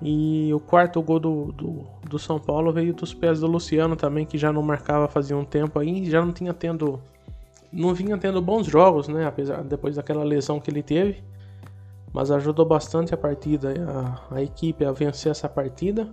E 0.00 0.52
o 0.52 0.60
quarto 0.60 1.00
gol 1.02 1.18
do, 1.18 1.52
do, 1.52 1.86
do, 2.08 2.18
São 2.18 2.38
Paulo 2.38 2.72
veio 2.72 2.92
dos 2.92 3.14
pés 3.14 3.40
do 3.40 3.46
Luciano 3.46 3.96
também, 3.96 4.26
que 4.26 4.36
já 4.36 4.52
não 4.52 4.62
marcava 4.62 5.08
fazia 5.08 5.36
um 5.36 5.44
tempo 5.44 5.78
aí, 5.78 6.08
já 6.08 6.24
não 6.24 6.32
tinha 6.32 6.52
tendo. 6.52 7.00
Não 7.72 7.94
vinha 7.94 8.16
tendo 8.18 8.40
bons 8.40 8.66
jogos, 8.66 9.08
né? 9.08 9.26
Apesar 9.26 9.62
depois 9.64 9.96
daquela 9.96 10.22
lesão 10.22 10.60
que 10.60 10.70
ele 10.70 10.82
teve 10.82 11.22
mas 12.14 12.30
ajudou 12.30 12.64
bastante 12.64 13.12
a 13.12 13.16
partida, 13.16 13.74
a, 14.30 14.36
a 14.36 14.42
equipe 14.42 14.84
a 14.84 14.92
vencer 14.92 15.32
essa 15.32 15.48
partida, 15.48 16.08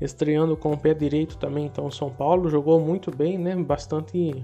estreando 0.00 0.56
com 0.56 0.72
o 0.72 0.78
pé 0.78 0.94
direito 0.94 1.36
também. 1.36 1.66
Então, 1.66 1.84
o 1.84 1.92
São 1.92 2.08
Paulo 2.08 2.48
jogou 2.48 2.80
muito 2.80 3.14
bem, 3.14 3.36
né? 3.36 3.54
Bastante 3.54 4.42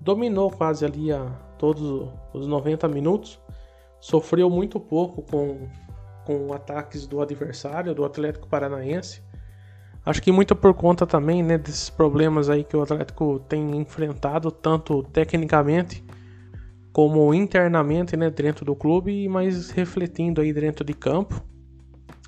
dominou 0.00 0.50
quase 0.50 0.84
ali 0.84 1.12
a 1.12 1.26
todos 1.58 2.08
os 2.32 2.46
90 2.46 2.88
minutos, 2.88 3.40
sofreu 4.00 4.48
muito 4.48 4.80
pouco 4.80 5.22
com, 5.22 5.68
com 6.24 6.52
ataques 6.52 7.06
do 7.06 7.20
adversário, 7.20 7.94
do 7.94 8.04
Atlético 8.04 8.48
Paranaense. 8.48 9.22
Acho 10.04 10.22
que 10.22 10.32
muito 10.32 10.56
por 10.56 10.72
conta 10.72 11.06
também 11.06 11.42
né, 11.42 11.58
desses 11.58 11.90
problemas 11.90 12.48
aí 12.48 12.64
que 12.64 12.76
o 12.76 12.82
Atlético 12.82 13.38
tem 13.48 13.76
enfrentado, 13.76 14.50
tanto 14.50 15.02
tecnicamente 15.02 16.02
como 16.92 17.32
internamente 17.34 18.16
né, 18.16 18.30
dentro 18.30 18.64
do 18.64 18.74
clube, 18.74 19.28
mas 19.28 19.70
refletindo 19.70 20.40
aí 20.40 20.52
dentro 20.52 20.84
de 20.84 20.94
campo. 20.94 21.42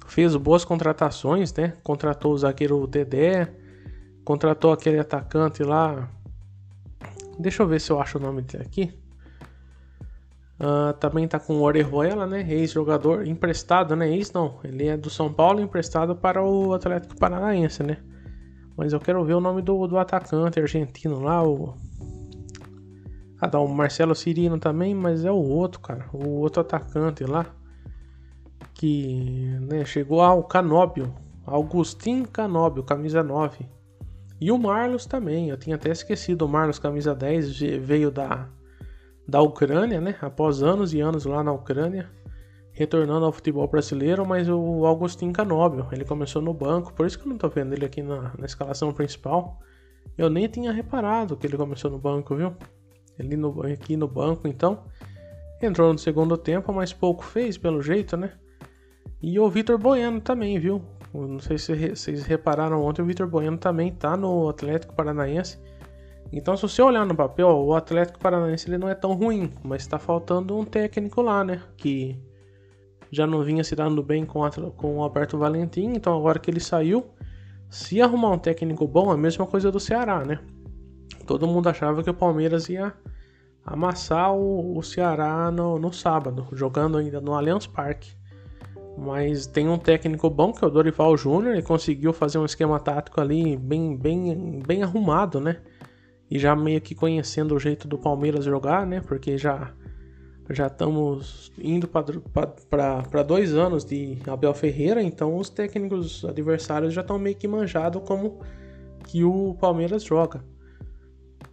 Fez 0.07 0.37
boas 0.37 0.65
contratações, 0.65 1.55
né? 1.55 1.75
Contratou 1.83 2.33
o 2.33 2.39
zagueiro 2.39 2.87
Dedé, 2.87 3.51
contratou 4.25 4.73
aquele 4.73 4.99
atacante 4.99 5.63
lá. 5.63 6.09
Deixa 7.39 7.63
eu 7.63 7.67
ver 7.67 7.81
se 7.81 7.91
eu 7.91 8.01
acho 8.01 8.19
o 8.19 8.21
nome 8.21 8.43
dele 8.43 8.65
aqui. 8.65 8.95
Uh, 10.61 10.93
também 11.01 11.27
tá 11.27 11.41
com 11.41 11.55
o 11.55 11.63
Orejuela, 11.63 12.27
né? 12.27 12.47
Ex-jogador 12.49 13.27
emprestado, 13.27 13.97
né? 13.97 14.09
Ex 14.09 14.33
não, 14.33 14.61
ele 14.63 14.87
é 14.87 14.97
do 14.97 15.11
São 15.11 15.33
Paulo 15.33 15.61
emprestado 15.61 16.15
para 16.15 16.43
o 16.43 16.73
Atlético 16.73 17.17
Paranaense, 17.17 17.83
né? 17.83 17.99
Mas 18.77 18.93
eu 18.93 19.01
quero 19.01 19.25
ver 19.25 19.35
o 19.35 19.41
nome 19.41 19.61
do, 19.61 19.87
do 19.87 19.99
atacante 19.99 20.61
argentino 20.61 21.21
lá, 21.21 21.43
o 21.43 21.75
ah, 23.43 23.49
tá 23.49 23.59
o 23.59 23.67
Marcelo 23.67 24.15
Cirino 24.15 24.57
também, 24.57 24.95
mas 24.95 25.25
é 25.25 25.33
o 25.33 25.35
outro, 25.35 25.81
cara. 25.81 26.09
O 26.13 26.39
outro 26.39 26.61
atacante 26.61 27.25
lá. 27.25 27.45
Que 28.73 29.59
né, 29.63 29.85
chegou 29.85 30.23
ao 30.23 30.45
Canóbio. 30.45 31.13
Augustin 31.45 32.23
Canóbio, 32.23 32.85
camisa 32.85 33.21
9. 33.21 33.69
E 34.43 34.51
o 34.51 34.59
Marlos 34.59 35.07
também. 35.07 35.51
Eu 35.51 35.57
tinha 35.57 35.77
até 35.77 35.93
esquecido. 35.93 36.43
O 36.45 36.49
Marlos, 36.49 36.81
camisa 36.81 37.15
10, 37.15 37.61
veio 37.79 38.11
da, 38.11 38.49
da 39.27 39.41
Ucrânia, 39.41 40.01
né? 40.01 40.17
Após 40.21 40.65
anos 40.65 40.93
e 40.93 41.01
anos 41.01 41.25
lá 41.25 41.45
na 41.45 41.53
Ucrânia. 41.53 42.11
Retornando 42.73 43.25
ao 43.25 43.31
futebol 43.31 43.69
brasileiro, 43.69 44.27
mas 44.27 44.49
o 44.49 44.85
Augustin 44.85 45.31
Canóbio, 45.31 45.87
ele 45.93 46.05
começou 46.05 46.43
no 46.43 46.53
banco, 46.53 46.93
por 46.95 47.07
isso 47.07 47.19
que 47.19 47.27
eu 47.27 47.29
não 47.29 47.37
tô 47.37 47.47
vendo 47.49 47.75
ele 47.75 47.85
aqui 47.85 48.03
na, 48.03 48.33
na 48.37 48.47
escalação 48.47 48.93
principal. 48.93 49.61
Eu 50.19 50.29
nem 50.29 50.49
tinha 50.49 50.73
reparado 50.73 51.37
que 51.37 51.47
ele 51.47 51.57
começou 51.57 51.91
no 51.91 51.99
banco, 51.99 52.35
viu? 52.35 52.57
ali 53.21 53.37
no, 53.37 53.63
aqui 53.63 53.97
no 53.97 54.09
banco, 54.09 54.49
então. 54.49 54.83
Entrou 55.63 55.93
no 55.93 55.99
segundo 55.99 56.37
tempo, 56.37 56.73
mas 56.73 56.93
pouco 56.93 57.25
fez, 57.25 57.57
pelo 57.57 57.81
jeito, 57.81 58.17
né? 58.17 58.33
E 59.23 59.39
o 59.39 59.49
Vitor 59.49 59.79
Bueno 59.79 60.21
também, 60.21 60.59
viu? 60.59 60.83
Não 61.15 61.39
sei 61.41 61.59
se 61.59 61.91
vocês 61.91 62.25
repararam 62.25 62.83
ontem, 62.83 63.03
o 63.03 63.05
Vitor 63.05 63.29
Bueno 63.29 63.59
também 63.59 63.93
tá 63.93 64.17
no 64.17 64.49
Atlético 64.49 64.95
Paranaense. 64.95 65.59
Então, 66.33 66.57
se 66.57 66.63
você 66.63 66.81
olhar 66.81 67.05
no 67.05 67.15
papel, 67.15 67.49
o 67.49 67.75
Atlético 67.75 68.19
Paranaense 68.19 68.69
ele 68.69 68.79
não 68.79 68.89
é 68.89 68.95
tão 68.95 69.13
ruim, 69.13 69.53
mas 69.63 69.83
está 69.83 69.99
faltando 69.99 70.57
um 70.57 70.65
técnico 70.65 71.21
lá, 71.21 71.45
né? 71.45 71.61
Que 71.77 72.19
já 73.11 73.27
não 73.27 73.43
vinha 73.43 73.63
se 73.63 73.77
dando 73.77 74.03
bem 74.03 74.25
com, 74.25 74.43
a, 74.43 74.51
com 74.51 74.97
o 74.97 75.03
Alberto 75.03 75.37
Valentim, 75.37 75.93
então 75.95 76.17
agora 76.17 76.39
que 76.39 76.51
ele 76.51 76.61
saiu, 76.61 77.11
se 77.69 78.01
arrumar 78.01 78.31
um 78.31 78.39
técnico 78.39 78.89
bom, 78.89 79.11
é 79.11 79.15
a 79.15 79.19
mesma 79.19 79.47
coisa 79.47 79.71
do 79.71 79.79
Ceará, 79.79 80.25
né? 80.25 80.41
Todo 81.27 81.47
mundo 81.47 81.69
achava 81.69 82.03
que 82.03 82.09
o 82.09 82.15
Palmeiras 82.15 82.71
ia 82.71 82.95
amassar 83.65 84.35
o, 84.35 84.79
o 84.79 84.83
Ceará 84.83 85.51
no, 85.51 85.79
no 85.79 85.93
sábado, 85.93 86.49
jogando 86.53 86.97
ainda 86.97 87.21
no 87.21 87.35
Allianz 87.35 87.67
Parque. 87.67 88.15
Mas 88.97 89.47
tem 89.47 89.69
um 89.69 89.79
técnico 89.79 90.29
bom 90.29 90.53
que 90.53 90.65
é 90.65 90.67
o 90.67 90.71
Dorival 90.71 91.17
Júnior 91.17 91.57
e 91.57 91.63
conseguiu 91.63 92.13
fazer 92.13 92.39
um 92.39 92.45
esquema 92.45 92.79
tático 92.79 93.21
ali 93.21 93.57
bem, 93.57 93.97
bem, 93.97 94.61
bem 94.67 94.83
arrumado, 94.83 95.41
né? 95.41 95.61
E 96.31 96.39
já 96.39 96.55
meio 96.55 96.81
que 96.81 96.95
conhecendo 96.95 97.55
o 97.55 97.59
jeito 97.59 97.89
do 97.89 97.99
Palmeiras 97.99 98.45
jogar, 98.45 98.87
né? 98.87 99.01
Porque 99.01 99.39
já 99.39 99.73
já 100.51 100.67
estamos 100.67 101.51
indo 101.57 101.89
para 101.89 103.23
dois 103.23 103.55
anos 103.55 103.85
de 103.85 104.19
Abel 104.27 104.53
Ferreira, 104.53 105.03
então 105.03 105.37
os 105.37 105.49
técnicos 105.49 106.25
adversários 106.25 106.93
já 106.93 107.01
estão 107.01 107.19
meio 107.19 107.37
que 107.37 107.49
manjados 107.49 108.03
como 108.05 108.41
que 109.05 109.25
o 109.25 109.55
Palmeiras 109.61 110.05
joga. 110.05 110.45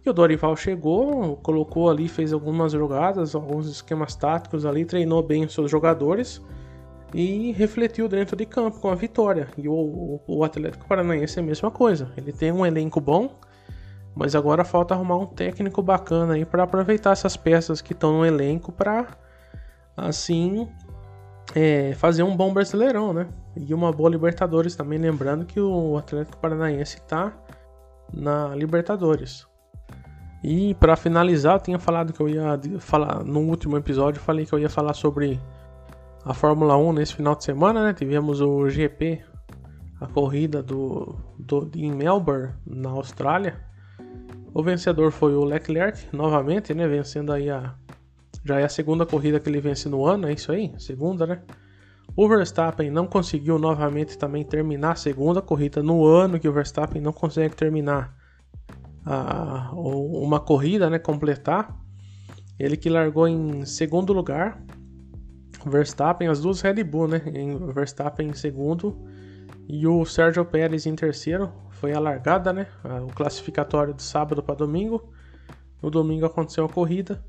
E 0.04 0.10
o 0.10 0.12
Dorival 0.12 0.56
chegou, 0.56 1.36
colocou 1.36 1.88
ali, 1.88 2.08
fez 2.08 2.32
algumas 2.32 2.72
jogadas, 2.72 3.34
alguns 3.34 3.68
esquemas 3.68 4.14
táticos 4.14 4.66
ali, 4.66 4.84
treinou 4.84 5.22
bem 5.22 5.44
os 5.44 5.54
seus 5.54 5.70
jogadores 5.70 6.42
e 7.12 7.52
refletiu 7.52 8.08
dentro 8.08 8.36
de 8.36 8.46
campo 8.46 8.80
com 8.80 8.90
a 8.90 8.94
vitória. 8.94 9.48
E 9.56 9.68
o, 9.68 10.20
o, 10.26 10.44
Atlético 10.44 10.86
Paranaense 10.86 11.38
é 11.38 11.42
a 11.42 11.44
mesma 11.44 11.70
coisa. 11.70 12.12
Ele 12.16 12.32
tem 12.32 12.52
um 12.52 12.64
elenco 12.64 13.00
bom, 13.00 13.38
mas 14.14 14.34
agora 14.34 14.64
falta 14.64 14.94
arrumar 14.94 15.16
um 15.16 15.26
técnico 15.26 15.82
bacana 15.82 16.34
aí 16.34 16.44
para 16.44 16.62
aproveitar 16.62 17.12
essas 17.12 17.36
peças 17.36 17.80
que 17.80 17.92
estão 17.92 18.18
no 18.18 18.24
elenco 18.24 18.70
para 18.70 19.06
assim 19.96 20.68
é, 21.54 21.94
fazer 21.94 22.22
um 22.22 22.36
bom 22.36 22.52
Brasileirão, 22.52 23.12
né? 23.12 23.26
E 23.56 23.74
uma 23.74 23.92
boa 23.92 24.08
Libertadores 24.08 24.76
também, 24.76 24.98
lembrando 24.98 25.44
que 25.44 25.60
o 25.60 25.96
Atlético 25.96 26.38
Paranaense 26.38 26.98
está 26.98 27.32
na 28.12 28.54
Libertadores. 28.54 29.46
E 30.42 30.74
para 30.74 30.96
finalizar, 30.96 31.56
eu 31.56 31.60
tinha 31.60 31.78
falado 31.78 32.12
que 32.12 32.20
eu 32.20 32.28
ia 32.28 32.58
falar 32.78 33.22
no 33.24 33.40
último 33.40 33.76
episódio, 33.76 34.22
falei 34.22 34.46
que 34.46 34.52
eu 34.52 34.58
ia 34.58 34.70
falar 34.70 34.94
sobre 34.94 35.38
a 36.24 36.34
Fórmula 36.34 36.76
1 36.76 36.92
nesse 36.92 37.14
final 37.14 37.34
de 37.34 37.44
semana, 37.44 37.84
né? 37.84 37.94
Tivemos 37.94 38.40
o 38.40 38.68
GP, 38.68 39.22
a 40.00 40.06
corrida 40.06 40.62
do, 40.62 41.16
do 41.38 41.70
em 41.74 41.92
Melbourne, 41.92 42.52
na 42.66 42.90
Austrália. 42.90 43.60
O 44.52 44.62
vencedor 44.62 45.12
foi 45.12 45.34
o 45.34 45.44
Leclerc, 45.44 46.14
novamente, 46.14 46.74
né? 46.74 46.86
Vencendo 46.86 47.32
aí 47.32 47.48
a 47.48 47.74
já 48.44 48.58
é 48.58 48.64
a 48.64 48.68
segunda 48.68 49.04
corrida 49.04 49.38
que 49.38 49.48
ele 49.48 49.60
vence 49.60 49.88
no 49.88 50.06
ano, 50.06 50.26
é 50.26 50.32
isso 50.32 50.50
aí? 50.50 50.72
Segunda, 50.78 51.26
né? 51.26 51.42
O 52.16 52.28
Verstappen 52.28 52.90
não 52.90 53.06
conseguiu 53.06 53.58
novamente 53.58 54.18
também 54.18 54.44
terminar 54.44 54.92
a 54.92 54.96
segunda 54.96 55.40
corrida 55.40 55.82
no 55.82 56.04
ano 56.04 56.40
que 56.40 56.48
o 56.48 56.52
Verstappen 56.52 57.00
não 57.00 57.12
consegue 57.12 57.54
terminar 57.54 58.16
a, 59.04 59.70
uma 59.72 60.40
corrida, 60.40 60.90
né, 60.90 60.98
completar. 60.98 61.76
Ele 62.58 62.76
que 62.76 62.88
largou 62.90 63.28
em 63.28 63.64
segundo 63.64 64.12
lugar, 64.12 64.62
Verstappen, 65.66 66.28
as 66.28 66.40
duas 66.40 66.60
Red 66.60 66.82
Bull, 66.84 67.08
né, 67.08 67.22
em 67.26 67.56
Verstappen 67.72 68.28
em 68.28 68.34
segundo 68.34 68.96
E 69.68 69.86
o 69.86 70.04
Sérgio 70.04 70.44
Pérez 70.44 70.86
em 70.86 70.94
terceiro, 70.94 71.52
foi 71.70 71.92
a 71.92 72.00
largada, 72.00 72.52
né? 72.52 72.66
O 73.08 73.12
classificatório 73.12 73.94
de 73.94 74.02
sábado 74.02 74.42
para 74.42 74.54
domingo. 74.54 75.12
No 75.82 75.90
domingo 75.90 76.26
aconteceu 76.26 76.64
a 76.64 76.68
corrida. 76.68 77.24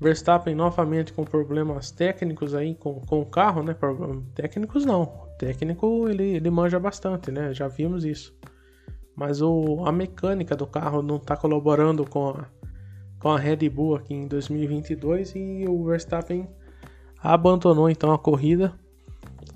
Verstappen 0.00 0.54
novamente 0.54 1.12
com 1.12 1.24
problemas 1.24 1.90
técnicos 1.90 2.54
aí 2.54 2.74
com, 2.74 3.00
com 3.00 3.20
o 3.20 3.26
carro, 3.26 3.62
né? 3.62 3.76
Técnicos 4.34 4.84
não. 4.84 5.28
Técnico 5.38 6.08
ele, 6.08 6.36
ele 6.36 6.50
manja 6.50 6.80
bastante, 6.80 7.30
né? 7.30 7.54
Já 7.54 7.68
vimos 7.68 8.04
isso. 8.04 8.36
Mas 9.14 9.40
o, 9.40 9.84
a 9.86 9.92
mecânica 9.92 10.56
do 10.56 10.66
carro 10.66 11.02
não 11.02 11.16
está 11.16 11.36
colaborando 11.36 12.04
com 12.04 12.30
a, 12.30 12.46
com 13.20 13.30
a 13.30 13.38
Red 13.38 13.68
Bull 13.68 13.94
aqui 13.94 14.14
em 14.14 14.26
2022 14.26 15.34
e 15.36 15.64
o 15.68 15.84
Verstappen 15.84 16.48
abandonou 17.32 17.88
então 17.90 18.12
a 18.12 18.18
corrida. 18.18 18.72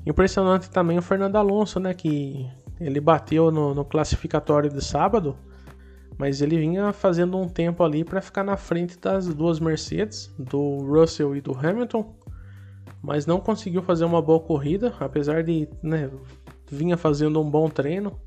Impressionante 0.06 0.70
também 0.70 0.98
o 0.98 1.02
Fernando 1.02 1.37
Alonso, 1.37 1.78
né? 1.78 1.94
Que 1.94 2.50
ele 2.80 3.00
bateu 3.00 3.50
no, 3.50 3.75
no 3.75 3.84
classificatório 3.84 4.70
de 4.70 4.82
sábado 4.84 5.37
mas 6.18 6.42
ele 6.42 6.58
vinha 6.58 6.92
fazendo 6.92 7.38
um 7.38 7.48
tempo 7.48 7.84
ali 7.84 8.02
para 8.02 8.20
ficar 8.20 8.42
na 8.42 8.56
frente 8.56 8.98
das 8.98 9.32
duas 9.32 9.60
Mercedes, 9.60 10.34
do 10.37 10.78
Russell 10.78 11.37
e 11.37 11.40
do 11.40 11.56
Hamilton, 11.56 12.12
mas 13.00 13.25
não 13.25 13.38
conseguiu 13.38 13.80
fazer 13.82 14.04
uma 14.04 14.20
boa 14.20 14.40
corrida, 14.40 14.92
apesar 14.98 15.44
de 15.44 15.68
né, 15.80 16.10
vinha 16.68 16.96
fazendo 16.96 17.40
um 17.40 17.48
bom 17.48 17.70
treino, 17.70 18.20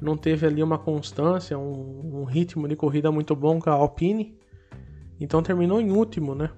não 0.00 0.16
teve 0.16 0.44
ali 0.44 0.60
uma 0.60 0.78
constância, 0.78 1.56
um, 1.56 2.22
um 2.22 2.24
ritmo 2.24 2.66
de 2.66 2.74
corrida 2.74 3.12
muito 3.12 3.36
bom 3.36 3.60
com 3.60 3.70
a 3.70 3.74
Alpine, 3.74 4.36
então 5.20 5.40
terminou 5.44 5.80
em 5.80 5.92
último, 5.92 6.34
né? 6.34 6.50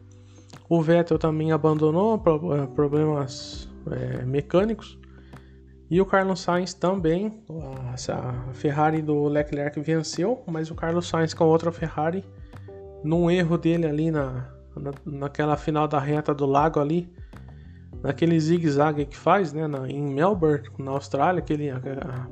O 0.75 0.83
Vettel 0.83 1.21
também 1.21 1.52
abandonou 1.52 2.19
problemas 2.75 3.73
é, 3.93 4.25
mecânicos, 4.25 4.99
e 5.88 6.00
o 6.00 6.04
Carlos 6.04 6.40
Sainz 6.40 6.75
também, 6.75 7.45
a 8.09 8.52
Ferrari 8.52 9.00
do 9.00 9.28
Leclerc 9.28 9.81
venceu, 9.81 10.43
mas 10.49 10.73
o 10.73 10.75
Carlos 10.75 11.07
Sainz 11.07 11.33
com 11.33 11.45
outra 11.45 11.71
Ferrari, 11.71 12.25
num 13.04 13.31
erro 13.31 13.57
dele 13.57 13.87
ali 13.87 14.11
na, 14.11 14.50
na 14.76 14.90
naquela 15.07 15.57
final 15.57 15.87
da 15.87 16.00
reta 16.00 16.35
do 16.35 16.45
lago 16.45 16.81
ali, 16.81 17.09
naquele 18.02 18.40
zigue-zague 18.40 19.07
que 19.07 19.16
faz, 19.16 19.52
né, 19.52 19.69
na, 19.69 19.88
em 19.88 20.02
Melbourne, 20.02 20.69
na 20.76 20.90
Austrália, 20.90 21.38
aquele, 21.38 21.71
a, 21.71 21.76
a, 21.76 22.26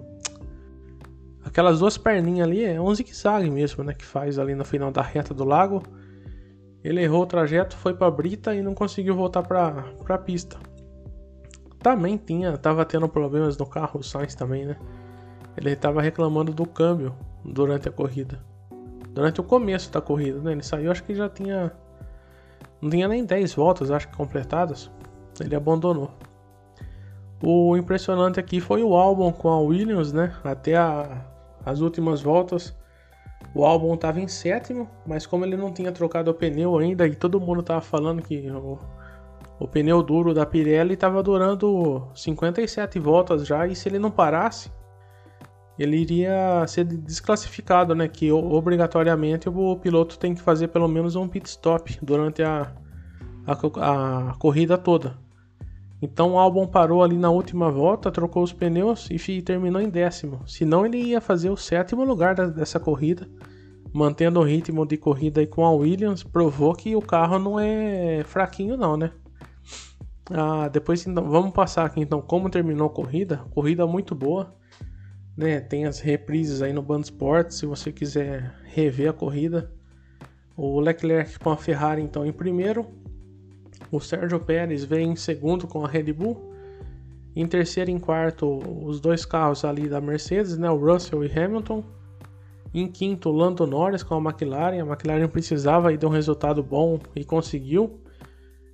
aquelas 1.44 1.78
duas 1.78 1.96
perninhas 1.96 2.48
ali, 2.48 2.64
é 2.64 2.80
um 2.80 2.92
zigue-zague 2.92 3.48
mesmo, 3.48 3.84
né, 3.84 3.94
que 3.94 4.04
faz 4.04 4.36
ali 4.36 4.56
no 4.56 4.64
final 4.64 4.90
da 4.90 5.00
reta 5.00 5.32
do 5.32 5.44
lago. 5.44 5.80
Ele 6.82 7.02
errou 7.02 7.22
o 7.22 7.26
trajeto, 7.26 7.76
foi 7.76 7.94
para 7.94 8.10
Brita 8.10 8.54
e 8.54 8.62
não 8.62 8.74
conseguiu 8.74 9.14
voltar 9.14 9.42
para 9.42 9.84
a 10.08 10.18
pista 10.18 10.58
também 11.82 12.16
tinha, 12.16 12.56
tava 12.56 12.84
tendo 12.84 13.08
problemas 13.08 13.58
no 13.58 13.66
carro, 13.66 14.00
o 14.00 14.02
Sainz 14.02 14.34
também, 14.34 14.64
né? 14.64 14.76
Ele 15.56 15.70
estava 15.70 16.00
reclamando 16.00 16.52
do 16.52 16.64
câmbio 16.64 17.14
durante 17.44 17.88
a 17.88 17.92
corrida. 17.92 18.38
Durante 19.08 19.40
o 19.40 19.44
começo 19.44 19.90
da 19.92 20.00
corrida, 20.00 20.38
né? 20.38 20.52
Ele 20.52 20.62
saiu, 20.62 20.90
acho 20.90 21.02
que 21.02 21.14
já 21.14 21.28
tinha. 21.28 21.72
Não 22.80 22.88
tinha 22.88 23.08
nem 23.08 23.24
10 23.24 23.54
voltas, 23.54 23.90
acho 23.90 24.08
que 24.08 24.16
completadas. 24.16 24.90
Ele 25.40 25.54
abandonou. 25.54 26.10
O 27.42 27.76
impressionante 27.76 28.38
aqui 28.38 28.60
foi 28.60 28.82
o 28.82 28.94
álbum 28.94 29.32
com 29.32 29.48
a 29.48 29.60
Williams, 29.60 30.12
né? 30.12 30.34
Até 30.44 30.76
a, 30.76 31.24
as 31.66 31.80
últimas 31.80 32.22
voltas. 32.22 32.74
O 33.54 33.64
álbum 33.64 33.94
estava 33.94 34.20
em 34.20 34.28
sétimo, 34.28 34.88
mas 35.06 35.26
como 35.26 35.44
ele 35.44 35.56
não 35.56 35.72
tinha 35.72 35.92
trocado 35.92 36.30
o 36.30 36.34
pneu 36.34 36.78
ainda 36.78 37.06
e 37.06 37.14
todo 37.14 37.40
mundo 37.40 37.62
tava 37.62 37.82
falando 37.82 38.22
que 38.22 38.50
o, 38.50 38.78
o 39.60 39.68
pneu 39.68 40.02
duro 40.02 40.32
da 40.32 40.46
Pirelli 40.46 40.94
estava 40.94 41.22
durando 41.22 42.08
57 42.14 42.98
voltas 42.98 43.46
já 43.46 43.66
e 43.66 43.76
se 43.76 43.88
ele 43.88 43.98
não 43.98 44.10
parasse, 44.10 44.70
ele 45.78 45.96
iria 45.96 46.66
ser 46.66 46.84
desclassificado, 46.84 47.94
né? 47.94 48.08
Que 48.08 48.32
obrigatoriamente 48.32 49.48
o 49.48 49.76
piloto 49.76 50.18
tem 50.18 50.34
que 50.34 50.40
fazer 50.40 50.68
pelo 50.68 50.88
menos 50.88 51.16
um 51.16 51.28
pit 51.28 51.46
stop 51.48 51.98
durante 52.02 52.42
a, 52.42 52.72
a, 53.46 54.30
a 54.30 54.34
corrida 54.38 54.78
toda. 54.78 55.18
Então 56.02 56.32
o 56.32 56.38
Albon 56.38 56.66
parou 56.66 57.00
ali 57.00 57.16
na 57.16 57.30
última 57.30 57.70
volta, 57.70 58.10
trocou 58.10 58.42
os 58.42 58.52
pneus 58.52 59.08
e 59.08 59.40
terminou 59.40 59.80
em 59.80 59.88
décimo. 59.88 60.40
Senão 60.48 60.84
ele 60.84 60.98
ia 60.98 61.20
fazer 61.20 61.48
o 61.48 61.56
sétimo 61.56 62.04
lugar 62.04 62.34
dessa 62.34 62.80
corrida, 62.80 63.28
mantendo 63.94 64.40
o 64.40 64.42
ritmo 64.42 64.84
de 64.84 64.96
corrida 64.96 65.40
aí 65.40 65.46
com 65.46 65.64
a 65.64 65.70
Williams, 65.70 66.24
provou 66.24 66.74
que 66.74 66.96
o 66.96 67.00
carro 67.00 67.38
não 67.38 67.60
é 67.60 68.24
fraquinho 68.24 68.76
não, 68.76 68.96
né? 68.96 69.12
Ah, 70.28 70.68
depois 70.68 71.06
então, 71.06 71.28
vamos 71.28 71.52
passar 71.52 71.84
aqui 71.84 72.00
então 72.00 72.20
como 72.20 72.50
terminou 72.50 72.88
a 72.88 72.90
corrida. 72.90 73.38
Corrida 73.52 73.86
muito 73.86 74.12
boa. 74.12 74.52
Né? 75.36 75.60
Tem 75.60 75.86
as 75.86 76.00
reprises 76.00 76.62
aí 76.62 76.72
no 76.72 76.82
Band 76.82 77.00
Sport, 77.00 77.50
se 77.50 77.64
você 77.64 77.92
quiser 77.92 78.52
rever 78.64 79.10
a 79.10 79.12
corrida. 79.12 79.70
O 80.56 80.80
Leclerc 80.80 81.38
com 81.38 81.50
a 81.50 81.56
Ferrari 81.56 82.02
então 82.02 82.26
em 82.26 82.32
primeiro. 82.32 83.01
O 83.92 84.00
Sérgio 84.00 84.40
Pérez 84.40 84.84
vem 84.84 85.10
em 85.10 85.16
segundo 85.16 85.68
com 85.68 85.84
a 85.84 85.88
Red 85.88 86.14
Bull. 86.14 86.50
Em 87.36 87.46
terceiro 87.46 87.90
e 87.90 87.92
em 87.92 87.98
quarto, 87.98 88.58
os 88.82 88.98
dois 88.98 89.26
carros 89.26 89.66
ali 89.66 89.86
da 89.86 90.00
Mercedes, 90.00 90.56
né? 90.56 90.70
O 90.70 90.78
Russell 90.78 91.22
e 91.22 91.30
Hamilton. 91.30 91.84
Em 92.72 92.88
quinto, 92.88 93.30
Lando 93.30 93.66
Norris 93.66 94.02
com 94.02 94.14
a 94.14 94.18
McLaren. 94.18 94.80
A 94.80 94.86
McLaren 94.86 95.28
precisava 95.28 95.94
de 95.94 96.06
um 96.06 96.08
resultado 96.08 96.62
bom 96.62 96.98
e 97.14 97.22
conseguiu. 97.22 98.00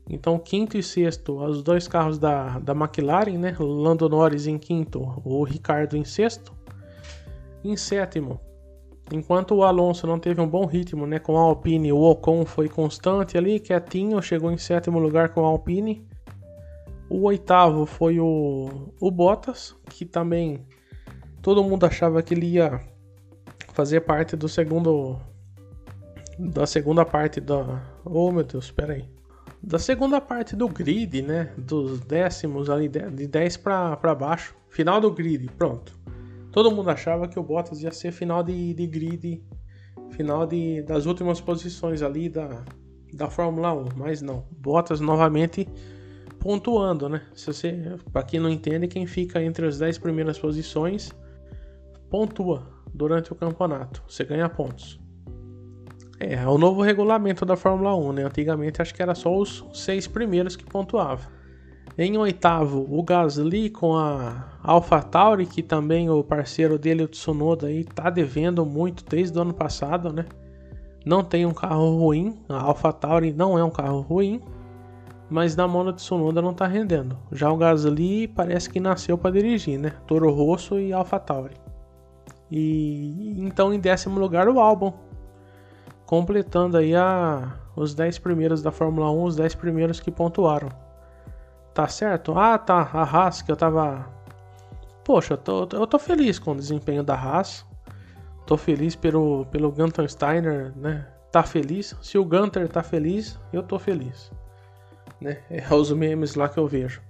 Então, 0.08 0.38
quinto 0.38 0.78
e 0.78 0.82
sexto, 0.84 1.44
os 1.44 1.64
dois 1.64 1.88
carros 1.88 2.16
da, 2.16 2.60
da 2.60 2.72
McLaren, 2.72 3.38
né? 3.38 3.56
Lando 3.58 4.08
Norris 4.08 4.46
em 4.46 4.56
quinto, 4.56 5.20
o 5.24 5.42
Ricardo 5.42 5.96
em 5.96 6.04
sexto. 6.04 6.52
Em 7.64 7.76
sétimo, 7.76 8.40
enquanto 9.12 9.54
o 9.54 9.64
Alonso 9.64 10.06
não 10.06 10.18
teve 10.18 10.40
um 10.40 10.48
bom 10.48 10.66
ritmo, 10.66 11.06
né? 11.06 11.18
Com 11.18 11.36
a 11.36 11.40
Alpine, 11.40 11.92
o 11.92 12.00
Ocon 12.00 12.44
foi 12.44 12.68
constante 12.68 13.36
ali, 13.36 13.60
quietinho, 13.60 14.20
chegou 14.22 14.50
em 14.50 14.58
sétimo 14.58 14.98
lugar 14.98 15.30
com 15.30 15.44
a 15.44 15.48
Alpine. 15.48 16.06
O 17.08 17.22
oitavo 17.22 17.86
foi 17.86 18.20
o, 18.20 18.92
o 19.00 19.10
Bottas, 19.10 19.74
que 19.90 20.04
também 20.04 20.66
todo 21.40 21.64
mundo 21.64 21.86
achava 21.86 22.22
que 22.22 22.34
ele 22.34 22.46
ia 22.46 22.80
fazer 23.72 24.00
parte 24.02 24.36
do 24.36 24.48
segundo. 24.48 25.18
Da 26.38 26.66
segunda 26.66 27.04
parte 27.04 27.40
da. 27.40 27.82
Oh 28.04 28.30
meu 28.30 28.44
Deus, 28.44 28.66
espera 28.66 28.92
aí 28.92 29.18
da 29.62 29.78
segunda 29.78 30.20
parte 30.20 30.54
do 30.54 30.68
grid, 30.68 31.22
né? 31.22 31.52
Dos 31.56 32.00
décimos 32.00 32.70
ali, 32.70 32.88
de 32.88 33.26
10 33.26 33.56
para 33.56 34.14
baixo. 34.14 34.54
Final 34.68 35.00
do 35.00 35.10
grid, 35.10 35.48
pronto. 35.56 35.97
Todo 36.52 36.70
mundo 36.70 36.90
achava 36.90 37.28
que 37.28 37.38
o 37.38 37.42
Bottas 37.42 37.82
ia 37.82 37.90
ser 37.90 38.12
final 38.12 38.42
de, 38.42 38.74
de 38.74 38.86
grid, 38.86 39.42
final 40.10 40.46
de, 40.46 40.82
das 40.82 41.06
últimas 41.06 41.40
posições 41.40 42.02
ali 42.02 42.28
da, 42.28 42.64
da 43.12 43.28
Fórmula 43.28 43.72
1, 43.72 43.88
mas 43.96 44.22
não. 44.22 44.46
Bottas 44.50 45.00
novamente 45.00 45.68
pontuando, 46.38 47.08
né? 47.08 47.22
Se 47.34 47.46
você, 47.46 47.96
para 48.12 48.22
quem 48.22 48.40
não 48.40 48.48
entende, 48.48 48.88
quem 48.88 49.06
fica 49.06 49.42
entre 49.42 49.66
as 49.66 49.78
10 49.78 49.98
primeiras 49.98 50.38
posições 50.38 51.10
pontua 52.08 52.66
durante 52.94 53.32
o 53.32 53.36
campeonato. 53.36 54.02
Você 54.08 54.24
ganha 54.24 54.48
pontos. 54.48 54.98
É, 56.20 56.34
é, 56.34 56.46
o 56.46 56.58
novo 56.58 56.82
regulamento 56.82 57.44
da 57.44 57.56
Fórmula 57.56 57.94
1, 57.94 58.12
né? 58.12 58.24
Antigamente 58.24 58.82
acho 58.82 58.94
que 58.94 59.02
era 59.02 59.14
só 59.14 59.36
os 59.36 59.64
seis 59.72 60.06
primeiros 60.06 60.56
que 60.56 60.64
pontuavam. 60.64 61.37
Em 62.00 62.16
oitavo, 62.16 62.86
o 62.88 63.02
Gasly 63.02 63.68
com 63.68 63.96
a 63.96 64.44
AlphaTauri, 64.62 65.46
que 65.46 65.64
também 65.64 66.08
o 66.08 66.22
parceiro 66.22 66.78
dele, 66.78 67.02
o 67.02 67.08
Tsunoda, 67.08 67.66
aí, 67.66 67.82
tá 67.82 68.08
devendo 68.08 68.64
muito 68.64 69.04
desde 69.04 69.36
o 69.36 69.42
ano 69.42 69.52
passado, 69.52 70.12
né? 70.12 70.24
Não 71.04 71.24
tem 71.24 71.44
um 71.44 71.52
carro 71.52 71.98
ruim, 71.98 72.38
a 72.48 72.60
AlphaTauri 72.60 73.32
não 73.32 73.58
é 73.58 73.64
um 73.64 73.70
carro 73.70 74.00
ruim, 74.00 74.40
mas 75.28 75.56
na 75.56 75.66
mão 75.66 75.84
do 75.84 75.92
Tsunoda 75.92 76.40
não 76.40 76.54
tá 76.54 76.68
rendendo. 76.68 77.18
Já 77.32 77.50
o 77.50 77.56
Gasly 77.56 78.28
parece 78.28 78.70
que 78.70 78.78
nasceu 78.78 79.18
para 79.18 79.32
dirigir, 79.32 79.76
né? 79.76 79.92
Toro 80.06 80.30
Rosso 80.30 80.78
e 80.78 80.92
AlphaTauri. 80.92 81.56
E 82.48 83.34
então 83.38 83.74
em 83.74 83.80
décimo 83.80 84.20
lugar 84.20 84.48
o 84.48 84.60
Albon, 84.60 84.94
completando 86.06 86.76
aí 86.76 86.94
a, 86.94 87.56
os 87.74 87.92
10 87.92 88.20
primeiros 88.20 88.62
da 88.62 88.70
Fórmula 88.70 89.10
1, 89.10 89.22
os 89.24 89.34
10 89.34 89.56
primeiros 89.56 89.98
que 89.98 90.12
pontuaram. 90.12 90.68
Tá 91.78 91.86
certo? 91.86 92.36
Ah, 92.36 92.58
tá, 92.58 92.90
a 92.92 93.04
Haas 93.04 93.40
que 93.40 93.52
eu 93.52 93.56
tava. 93.56 94.04
Poxa, 95.04 95.34
eu 95.34 95.38
tô, 95.38 95.68
eu 95.76 95.86
tô 95.86 95.96
feliz 95.96 96.36
com 96.36 96.50
o 96.50 96.56
desempenho 96.56 97.04
da 97.04 97.14
Haas. 97.14 97.64
Tô 98.44 98.56
feliz 98.56 98.96
pelo, 98.96 99.46
pelo 99.46 99.70
Gunter 99.70 100.10
Steiner, 100.10 100.76
né? 100.76 101.06
Tá 101.30 101.44
feliz. 101.44 101.94
Se 102.02 102.18
o 102.18 102.24
Gunter 102.24 102.68
tá 102.68 102.82
feliz, 102.82 103.38
eu 103.52 103.62
tô 103.62 103.78
feliz. 103.78 104.32
Né? 105.20 105.38
É 105.48 105.72
os 105.72 105.92
memes 105.92 106.34
lá 106.34 106.48
que 106.48 106.58
eu 106.58 106.66
vejo. 106.66 107.00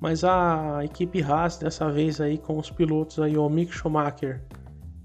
Mas 0.00 0.24
a 0.24 0.84
equipe 0.84 1.22
Haas 1.22 1.58
dessa 1.58 1.88
vez 1.88 2.20
aí 2.20 2.38
com 2.38 2.58
os 2.58 2.72
pilotos 2.72 3.20
aí, 3.20 3.38
o 3.38 3.48
Mick 3.48 3.72
Schumacher 3.72 4.42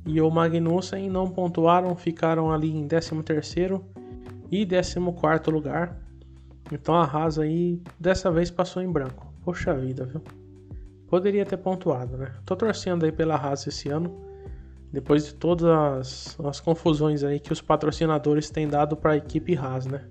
e 0.08 0.20
o 0.20 0.32
Magnussen 0.32 1.08
não 1.08 1.30
pontuaram, 1.30 1.96
ficaram 1.96 2.52
ali 2.52 2.76
em 2.76 2.88
13º 2.88 3.80
e 4.50 4.66
14º 4.66 5.52
lugar. 5.52 6.07
Então 6.72 6.96
a 6.96 7.04
Haas 7.04 7.40
aí 7.40 7.82
dessa 8.00 8.32
vez 8.32 8.52
passou 8.52 8.82
em 8.82 8.92
branco. 8.92 9.34
Poxa 9.44 9.74
vida, 9.74 10.06
viu? 10.06 10.22
poderia 11.08 11.46
ter 11.46 11.58
pontuado, 11.58 12.18
né? 12.18 12.34
Tô 12.46 12.56
torcendo 12.56 13.06
aí 13.06 13.12
pela 13.12 13.36
Haas 13.36 13.66
esse 13.66 13.90
ano, 13.90 14.14
depois 14.92 15.26
de 15.26 15.34
todas 15.34 15.66
as, 15.66 16.40
as 16.46 16.60
confusões 16.60 17.24
aí 17.24 17.40
que 17.40 17.52
os 17.52 17.62
patrocinadores 17.62 18.50
têm 18.50 18.68
dado 18.68 18.96
para 18.96 19.14
a 19.14 19.18
equipe 19.18 19.56
Haas, 19.58 19.86
né? 19.86 20.06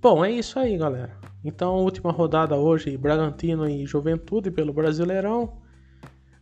Bom, 0.00 0.24
é 0.24 0.30
isso 0.30 0.58
aí, 0.58 0.76
galera. 0.76 1.16
Então, 1.42 1.76
última 1.76 2.12
rodada 2.12 2.56
hoje, 2.56 2.96
Bragantino 2.96 3.68
e 3.68 3.86
Juventude 3.86 4.50
pelo 4.50 4.72
Brasileirão. 4.72 5.58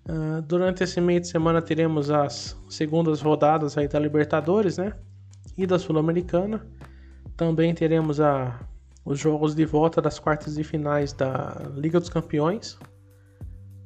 Uh, 0.09 0.43
durante 0.43 0.83
esse 0.83 1.01
meio 1.01 1.21
de 1.21 1.29
semana 1.29 1.63
teremos 1.63 2.11
as 2.11 2.61
segundas 2.69 3.21
rodadas 3.21 3.79
aí 3.79 3.87
da 3.87 4.01
Libertadores, 4.01 4.79
né? 4.79 4.93
E 5.57 5.65
da 5.67 5.79
Sul-Americana. 5.79 6.67
Também 7.37 7.73
teremos 7.73 8.21
a, 8.21 8.61
os 9.05 9.19
jogos 9.19 9.55
de 9.55 9.65
volta 9.65 10.01
das 10.01 10.19
quartas 10.19 10.55
de 10.55 10.65
finais 10.65 11.13
da 11.13 11.71
Liga 11.75 11.99
dos 11.99 12.09
Campeões. 12.09 12.79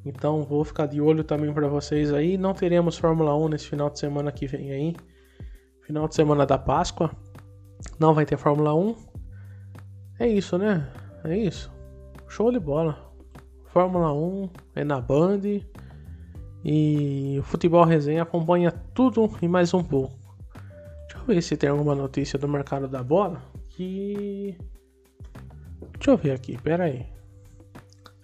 Então 0.05 0.43
vou 0.43 0.65
ficar 0.65 0.87
de 0.87 1.01
olho 1.01 1.25
também 1.25 1.53
para 1.53 1.69
vocês 1.69 2.13
aí. 2.13 2.39
Não 2.39 2.55
teremos 2.55 2.97
Fórmula 2.97 3.37
1 3.37 3.49
nesse 3.49 3.69
final 3.69 3.91
de 3.91 3.99
semana 3.99 4.31
que 4.31 4.47
vem 4.47 4.71
aí. 4.71 4.97
Final 5.83 6.07
de 6.07 6.15
semana 6.15 6.47
da 6.47 6.59
Páscoa. 6.59 7.11
Não 7.99 8.15
vai 8.15 8.25
ter 8.25 8.37
Fórmula 8.37 8.75
1. 8.75 8.95
É 10.21 10.29
isso, 10.29 10.57
né? 10.59 10.89
É 11.25 11.37
isso. 11.37 11.73
Show 12.29 12.53
de 12.53 12.59
bola. 12.59 13.13
Fórmula 13.67 14.13
1 14.13 14.51
é 14.77 14.85
na 14.85 15.01
Band. 15.01 15.41
E 16.65 17.37
o 17.39 17.43
Futebol 17.43 17.85
Resenha 17.85 18.23
acompanha 18.23 18.73
tudo 18.95 19.31
e 19.41 19.49
mais 19.49 19.73
um 19.75 19.83
pouco. 19.83 20.17
Deixa 21.09 21.19
eu 21.19 21.27
ver 21.27 21.43
se 21.43 21.57
tem 21.57 21.71
alguma 21.71 21.95
notícia 21.95 22.39
do 22.39 22.49
mercado 22.49 22.89
da 22.89 23.03
bola. 23.03 23.43
Que. 23.71 24.57
Deixa 26.07 26.21
eu 26.21 26.23
ver 26.23 26.31
aqui, 26.37 26.57
pera 26.63 26.85
aí. 26.85 27.05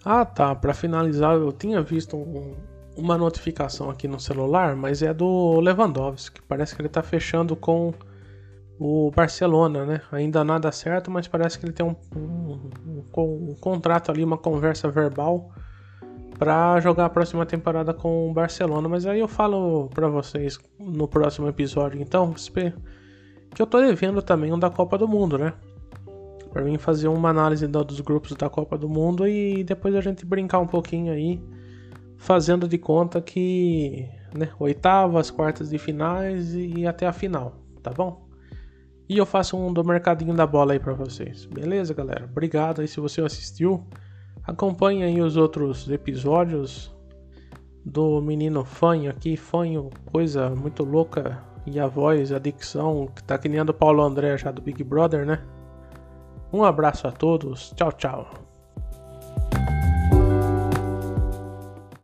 Ah 0.05 0.23
tá, 0.23 0.55
para 0.55 0.73
finalizar, 0.73 1.35
eu 1.35 1.51
tinha 1.51 1.81
visto 1.81 2.15
um, 2.15 2.55
uma 2.95 3.17
notificação 3.17 3.89
aqui 3.89 4.07
no 4.07 4.21
celular, 4.21 4.73
mas 4.73 5.03
é 5.03 5.13
do 5.13 5.59
Lewandowski. 5.59 6.41
Parece 6.47 6.73
que 6.73 6.81
ele 6.81 6.87
tá 6.87 7.03
fechando 7.03 7.57
com 7.57 7.93
o 8.79 9.11
Barcelona, 9.11 9.85
né? 9.85 10.01
Ainda 10.13 10.45
nada 10.45 10.71
certo, 10.71 11.11
mas 11.11 11.27
parece 11.27 11.59
que 11.59 11.65
ele 11.65 11.73
tem 11.73 11.85
um, 11.85 11.93
um, 12.15 12.69
um, 12.87 13.49
um 13.49 13.55
contrato 13.55 14.11
ali, 14.11 14.23
uma 14.23 14.37
conversa 14.37 14.87
verbal 14.87 15.51
para 16.39 16.79
jogar 16.79 17.07
a 17.07 17.09
próxima 17.09 17.45
temporada 17.45 17.93
com 17.93 18.31
o 18.31 18.33
Barcelona. 18.33 18.87
Mas 18.87 19.05
aí 19.05 19.19
eu 19.19 19.27
falo 19.27 19.89
para 19.89 20.07
vocês 20.07 20.57
no 20.79 21.05
próximo 21.05 21.49
episódio, 21.49 22.01
então, 22.01 22.33
que 22.33 23.61
eu 23.61 23.67
tô 23.67 23.81
devendo 23.81 24.21
também 24.21 24.53
um 24.53 24.59
da 24.59 24.69
Copa 24.69 24.97
do 24.97 25.05
Mundo, 25.05 25.37
né? 25.37 25.51
Para 26.53 26.63
mim 26.63 26.77
fazer 26.77 27.07
uma 27.07 27.29
análise 27.29 27.65
dos 27.65 27.99
grupos 27.99 28.33
da 28.33 28.47
Copa 28.47 28.77
do 28.77 28.87
Mundo 28.87 29.27
e 29.27 29.63
depois 29.63 29.95
a 29.95 30.01
gente 30.01 30.23
brincar 30.23 30.59
um 30.59 30.67
pouquinho 30.67 31.11
aí, 31.11 31.41
fazendo 32.15 32.67
de 32.67 32.77
conta 32.77 33.19
que, 33.19 34.07
né, 34.35 34.49
oitavas, 34.59 35.31
quartas 35.31 35.71
de 35.71 35.79
finais 35.79 36.53
e 36.53 36.85
até 36.85 37.07
a 37.07 37.11
final, 37.11 37.55
tá 37.81 37.89
bom? 37.89 38.29
E 39.09 39.17
eu 39.17 39.25
faço 39.25 39.57
um 39.57 39.73
do 39.73 39.83
mercadinho 39.83 40.35
da 40.35 40.45
bola 40.45 40.73
aí 40.73 40.79
para 40.79 40.93
vocês. 40.93 41.45
Beleza, 41.45 41.91
galera? 41.91 42.25
Obrigado 42.25 42.81
aí 42.81 42.87
se 42.87 42.99
você 42.99 43.19
assistiu. 43.21 43.83
Acompanhe 44.43 45.03
aí 45.03 45.19
os 45.21 45.35
outros 45.35 45.89
episódios 45.89 46.95
do 47.83 48.21
menino 48.21 48.63
Fanho 48.63 49.09
aqui, 49.09 49.35
Fanho, 49.35 49.89
coisa 50.11 50.51
muito 50.51 50.83
louca. 50.83 51.43
E 51.65 51.79
a 51.79 51.87
voz, 51.87 52.31
a 52.31 52.37
dicção, 52.37 53.07
que 53.07 53.23
tá 53.23 53.39
que 53.39 53.49
nem 53.49 53.59
a 53.59 53.63
do 53.63 53.73
Paulo 53.73 54.03
André 54.03 54.37
já 54.37 54.51
do 54.51 54.61
Big 54.61 54.83
Brother, 54.83 55.25
né? 55.25 55.41
Um 56.53 56.63
abraço 56.63 57.07
a 57.07 57.11
todos, 57.11 57.73
tchau, 57.75 57.91
tchau. 57.91 58.52